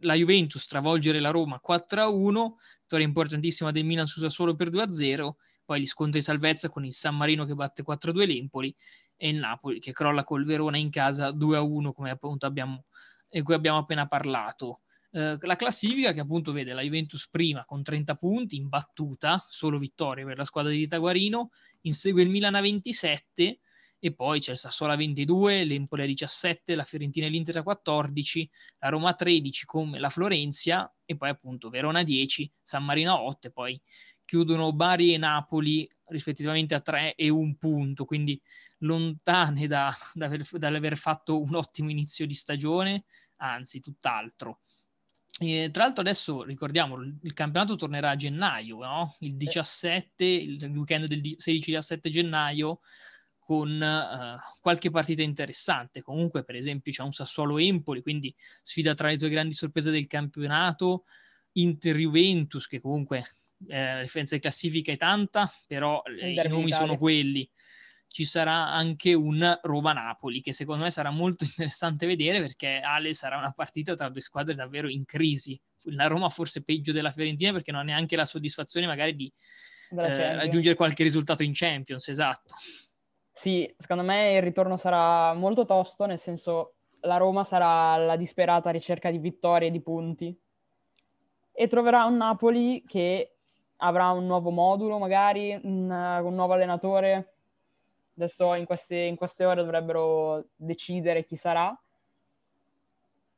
la 0.00 0.14
Juventus 0.14 0.66
travolgere 0.66 1.18
la 1.18 1.30
Roma 1.30 1.58
4-1, 1.66 2.50
vittoria 2.82 3.06
importantissima 3.06 3.70
del 3.70 3.86
Milan 3.86 4.06
su 4.06 4.20
Sassuolo 4.20 4.54
per 4.54 4.68
2-0, 4.68 5.30
poi 5.72 5.80
gli 5.80 5.86
scontri 5.86 6.18
di 6.18 6.24
salvezza 6.24 6.68
con 6.68 6.84
il 6.84 6.92
San 6.92 7.16
Marino 7.16 7.46
che 7.46 7.54
batte 7.54 7.82
4-2 7.82 8.26
l'Empoli 8.26 8.74
e 9.16 9.30
il 9.30 9.36
Napoli 9.36 9.80
che 9.80 9.92
crolla 9.92 10.22
col 10.22 10.44
Verona 10.44 10.76
in 10.76 10.90
casa 10.90 11.30
2-1 11.30 11.92
come 11.92 12.10
appunto 12.10 12.44
abbiamo 12.44 12.84
cui 13.42 13.54
abbiamo 13.54 13.78
appena 13.78 14.06
parlato. 14.06 14.82
Eh, 15.12 15.38
la 15.40 15.56
classifica 15.56 16.12
che 16.12 16.20
appunto 16.20 16.52
vede 16.52 16.74
la 16.74 16.82
Juventus 16.82 17.26
prima 17.30 17.64
con 17.64 17.82
30 17.82 18.14
punti, 18.16 18.56
imbattuta, 18.56 19.42
solo 19.48 19.78
vittorie 19.78 20.26
per 20.26 20.36
la 20.36 20.44
squadra 20.44 20.70
di 20.70 20.86
Taguarino, 20.86 21.48
insegue 21.82 22.20
il 22.20 22.28
Milan 22.28 22.54
a 22.54 22.60
27 22.60 23.60
e 23.98 24.12
poi 24.12 24.40
c'è 24.40 24.50
il 24.50 24.58
Sassuolo 24.58 24.92
a 24.92 24.96
22, 24.96 25.64
l'Empoli 25.64 26.02
a 26.02 26.06
17, 26.06 26.74
la 26.74 26.84
Fiorentina 26.84 27.24
e 27.24 27.30
l'Inter 27.30 27.58
a 27.58 27.62
14, 27.62 28.50
la 28.80 28.88
Roma 28.90 29.10
a 29.10 29.14
13 29.14 29.64
come 29.64 29.98
la 29.98 30.10
Florenzia 30.10 30.92
e 31.06 31.16
poi 31.16 31.30
appunto 31.30 31.70
Verona 31.70 32.00
a 32.00 32.02
10, 32.02 32.52
San 32.60 32.84
Marino 32.84 33.12
a 33.12 33.22
8 33.22 33.46
e 33.46 33.50
poi 33.50 33.80
chiudono 34.32 34.72
Bari 34.72 35.12
e 35.12 35.18
Napoli 35.18 35.86
rispettivamente 36.06 36.74
a 36.74 36.80
3 36.80 37.16
e 37.16 37.28
1 37.28 37.56
punto, 37.58 38.06
quindi 38.06 38.40
lontane 38.78 39.66
da, 39.66 39.94
da 40.14 40.24
aver, 40.24 40.42
dall'aver 40.52 40.96
fatto 40.96 41.38
un 41.38 41.54
ottimo 41.54 41.90
inizio 41.90 42.24
di 42.24 42.32
stagione, 42.32 43.04
anzi 43.36 43.80
tutt'altro. 43.80 44.60
E, 45.38 45.68
tra 45.70 45.84
l'altro 45.84 46.00
adesso 46.00 46.44
ricordiamo 46.44 46.96
il 47.02 47.32
campionato 47.34 47.76
tornerà 47.76 48.08
a 48.08 48.16
gennaio, 48.16 48.78
no? 48.78 49.16
il 49.18 49.36
17, 49.36 50.24
il 50.24 50.64
weekend 50.64 51.08
del 51.08 51.20
16-17 51.20 52.08
gennaio 52.08 52.80
con 53.38 53.70
uh, 53.70 54.60
qualche 54.62 54.88
partita 54.88 55.20
interessante. 55.20 56.00
Comunque, 56.00 56.42
per 56.42 56.56
esempio, 56.56 56.90
c'è 56.90 57.02
un 57.02 57.12
Sassuolo 57.12 57.58
Empoli, 57.58 58.00
quindi 58.00 58.34
sfida 58.62 58.94
tra 58.94 59.08
le 59.08 59.18
tue 59.18 59.28
grandi 59.28 59.52
sorprese 59.52 59.90
del 59.90 60.06
campionato, 60.06 61.04
Inter 61.52 61.96
Juventus, 61.96 62.66
che 62.66 62.80
comunque 62.80 63.26
eh, 63.68 63.94
la 63.94 64.00
differenza 64.00 64.34
di 64.34 64.40
classifica 64.40 64.92
è 64.92 64.96
tanta, 64.96 65.52
però 65.66 66.02
i 66.20 66.48
nomi 66.48 66.72
sono 66.72 66.96
quelli 66.96 67.48
ci 68.12 68.26
sarà 68.26 68.68
anche 68.70 69.14
un 69.14 69.58
Roma-Napoli 69.62 70.42
che 70.42 70.52
secondo 70.52 70.84
me 70.84 70.90
sarà 70.90 71.10
molto 71.10 71.44
interessante 71.48 72.06
vedere 72.06 72.40
perché 72.40 72.80
Ale 72.84 73.14
sarà 73.14 73.38
una 73.38 73.52
partita 73.52 73.94
tra 73.94 74.10
due 74.10 74.20
squadre 74.20 74.54
davvero 74.54 74.88
in 74.88 75.04
crisi. 75.04 75.58
La 75.86 76.06
Roma 76.06 76.28
forse 76.28 76.62
peggio 76.62 76.92
della 76.92 77.10
Fiorentina 77.10 77.52
perché 77.52 77.72
non 77.72 77.80
ha 77.80 77.84
neanche 77.84 78.14
la 78.14 78.26
soddisfazione 78.26 78.86
magari 78.86 79.16
di 79.16 79.32
eh, 79.90 80.36
raggiungere 80.36 80.76
qualche 80.76 81.02
risultato 81.02 81.42
in 81.42 81.52
Champions, 81.54 82.06
esatto. 82.08 82.54
Sì, 83.32 83.72
secondo 83.78 84.02
me 84.02 84.36
il 84.36 84.42
ritorno 84.42 84.76
sarà 84.76 85.32
molto 85.32 85.64
tosto, 85.64 86.04
nel 86.04 86.18
senso 86.18 86.74
la 87.00 87.16
Roma 87.16 87.44
sarà 87.44 87.92
alla 87.92 88.16
disperata 88.16 88.70
ricerca 88.70 89.10
di 89.10 89.18
vittorie 89.18 89.68
e 89.68 89.70
di 89.70 89.80
punti 89.80 90.38
e 91.54 91.66
troverà 91.66 92.04
un 92.04 92.16
Napoli 92.16 92.84
che 92.86 93.36
avrà 93.82 94.10
un 94.10 94.26
nuovo 94.26 94.50
modulo 94.50 94.98
magari, 94.98 95.58
un, 95.62 95.90
un 95.90 96.34
nuovo 96.34 96.52
allenatore 96.54 97.32
Adesso 98.14 98.54
in 98.54 98.66
queste, 98.66 98.96
in 98.96 99.16
queste 99.16 99.44
ore 99.44 99.62
dovrebbero 99.62 100.44
decidere 100.54 101.24
chi 101.24 101.34
sarà 101.34 101.76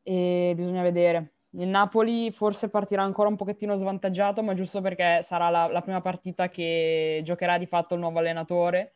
e 0.02 0.52
bisogna 0.56 0.82
vedere. 0.82 1.34
Il 1.50 1.68
Napoli 1.68 2.32
forse 2.32 2.68
partirà 2.68 3.02
ancora 3.02 3.28
un 3.28 3.36
pochettino 3.36 3.76
svantaggiato, 3.76 4.42
ma 4.42 4.54
giusto 4.54 4.80
perché 4.80 5.20
sarà 5.22 5.48
la, 5.48 5.68
la 5.68 5.80
prima 5.80 6.00
partita 6.00 6.48
che 6.48 7.20
giocherà 7.22 7.56
di 7.56 7.66
fatto 7.66 7.94
il 7.94 8.00
nuovo 8.00 8.18
allenatore 8.18 8.94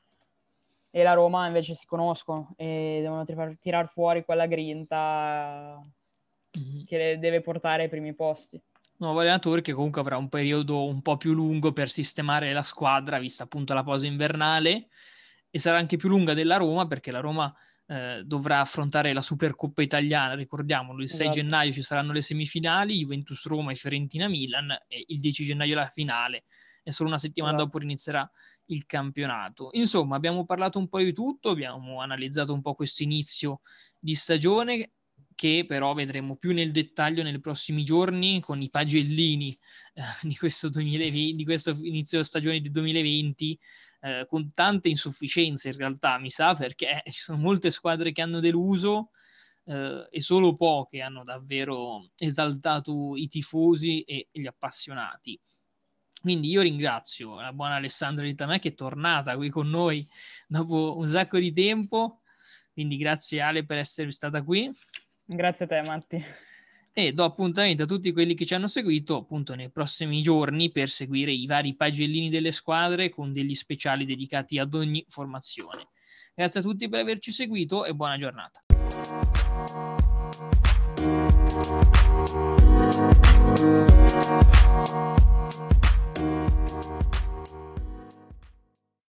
e 0.90 1.02
la 1.04 1.12
Roma 1.12 1.46
invece 1.46 1.74
si 1.74 1.86
conoscono 1.86 2.54
e 2.56 2.98
devono 3.00 3.24
tirare 3.60 3.86
fuori 3.86 4.24
quella 4.24 4.46
grinta 4.46 5.80
mm-hmm. 6.58 6.84
che 6.86 7.18
deve 7.20 7.40
portare 7.40 7.84
ai 7.84 7.88
primi 7.88 8.12
posti. 8.14 8.60
Nuovo 9.00 9.20
allenatore 9.20 9.60
che 9.60 9.72
comunque 9.72 10.00
avrà 10.00 10.16
un 10.16 10.28
periodo 10.28 10.84
un 10.84 11.02
po' 11.02 11.16
più 11.16 11.32
lungo 11.32 11.72
per 11.72 11.88
sistemare 11.88 12.52
la 12.52 12.62
squadra, 12.62 13.20
vista 13.20 13.44
appunto 13.44 13.72
la 13.72 13.84
pausa 13.84 14.06
invernale, 14.06 14.88
e 15.50 15.58
sarà 15.60 15.78
anche 15.78 15.96
più 15.96 16.08
lunga 16.08 16.34
della 16.34 16.56
Roma 16.56 16.86
perché 16.88 17.12
la 17.12 17.20
Roma 17.20 17.54
eh, 17.86 18.22
dovrà 18.24 18.58
affrontare 18.58 19.12
la 19.12 19.22
Supercoppa 19.22 19.82
italiana, 19.82 20.34
ricordiamolo, 20.34 21.00
il 21.00 21.08
6 21.08 21.28
esatto. 21.28 21.40
gennaio 21.40 21.72
ci 21.72 21.82
saranno 21.82 22.12
le 22.12 22.22
semifinali, 22.22 22.98
Juventus 22.98 23.46
Roma 23.46 23.70
e 23.70 23.76
Fiorentina 23.76 24.26
Milan 24.26 24.70
e 24.88 25.04
il 25.06 25.20
10 25.20 25.44
gennaio 25.44 25.76
la 25.76 25.86
finale 25.86 26.44
e 26.82 26.90
solo 26.90 27.08
una 27.08 27.18
settimana 27.18 27.54
esatto. 27.54 27.70
dopo 27.70 27.84
inizierà 27.84 28.30
il 28.66 28.84
campionato. 28.84 29.68
Insomma, 29.72 30.16
abbiamo 30.16 30.44
parlato 30.44 30.78
un 30.78 30.88
po' 30.88 30.98
di 30.98 31.12
tutto, 31.12 31.50
abbiamo 31.50 32.00
analizzato 32.00 32.52
un 32.52 32.62
po' 32.62 32.74
questo 32.74 33.02
inizio 33.02 33.60
di 33.98 34.14
stagione 34.14 34.92
che 35.38 35.64
però 35.68 35.94
vedremo 35.94 36.34
più 36.34 36.52
nel 36.52 36.72
dettaglio 36.72 37.22
nei 37.22 37.38
prossimi 37.38 37.84
giorni 37.84 38.40
con 38.40 38.60
i 38.60 38.68
pagellini 38.68 39.56
eh, 39.94 40.02
di, 40.26 40.36
questo 40.36 40.68
2020, 40.68 41.36
di 41.36 41.44
questo 41.44 41.70
inizio 41.80 42.24
stagione 42.24 42.58
di 42.58 42.72
2020 42.72 43.60
eh, 44.00 44.26
con 44.28 44.52
tante 44.52 44.88
insufficienze 44.88 45.68
in 45.68 45.76
realtà, 45.76 46.18
mi 46.18 46.28
sa, 46.28 46.54
perché 46.54 47.02
ci 47.06 47.20
sono 47.20 47.38
molte 47.38 47.70
squadre 47.70 48.10
che 48.10 48.20
hanno 48.20 48.40
deluso 48.40 49.10
eh, 49.66 50.08
e 50.10 50.20
solo 50.20 50.56
poche 50.56 51.02
hanno 51.02 51.22
davvero 51.22 52.10
esaltato 52.16 53.14
i 53.14 53.28
tifosi 53.28 54.02
e 54.02 54.26
gli 54.32 54.46
appassionati. 54.46 55.38
Quindi 56.20 56.48
io 56.48 56.62
ringrazio 56.62 57.40
la 57.40 57.52
buona 57.52 57.76
Alessandra 57.76 58.24
Ritamè 58.24 58.58
che 58.58 58.70
è 58.70 58.74
tornata 58.74 59.36
qui 59.36 59.50
con 59.50 59.70
noi 59.70 60.04
dopo 60.48 60.96
un 60.98 61.06
sacco 61.06 61.38
di 61.38 61.52
tempo. 61.52 62.22
Quindi 62.72 62.96
grazie 62.96 63.40
Ale 63.40 63.64
per 63.64 63.78
essere 63.78 64.10
stata 64.10 64.42
qui. 64.42 64.68
Grazie 65.30 65.66
a 65.66 65.68
te 65.68 65.82
Matti 65.82 66.24
e 66.98 67.12
do 67.12 67.22
appuntamento 67.22 67.84
a 67.84 67.86
tutti 67.86 68.10
quelli 68.12 68.34
che 68.34 68.44
ci 68.44 68.54
hanno 68.54 68.66
seguito 68.66 69.16
appunto 69.16 69.54
nei 69.54 69.70
prossimi 69.70 70.20
giorni 70.20 70.72
per 70.72 70.88
seguire 70.88 71.30
i 71.30 71.46
vari 71.46 71.76
pagellini 71.76 72.28
delle 72.28 72.50
squadre 72.50 73.08
con 73.08 73.32
degli 73.32 73.54
speciali 73.54 74.04
dedicati 74.04 74.58
ad 74.58 74.74
ogni 74.74 75.04
formazione. 75.08 75.90
Grazie 76.34 76.58
a 76.58 76.62
tutti 76.64 76.88
per 76.88 77.00
averci 77.00 77.30
seguito 77.30 77.84
e 77.84 77.94
buona 77.94 78.16
giornata. 78.16 78.64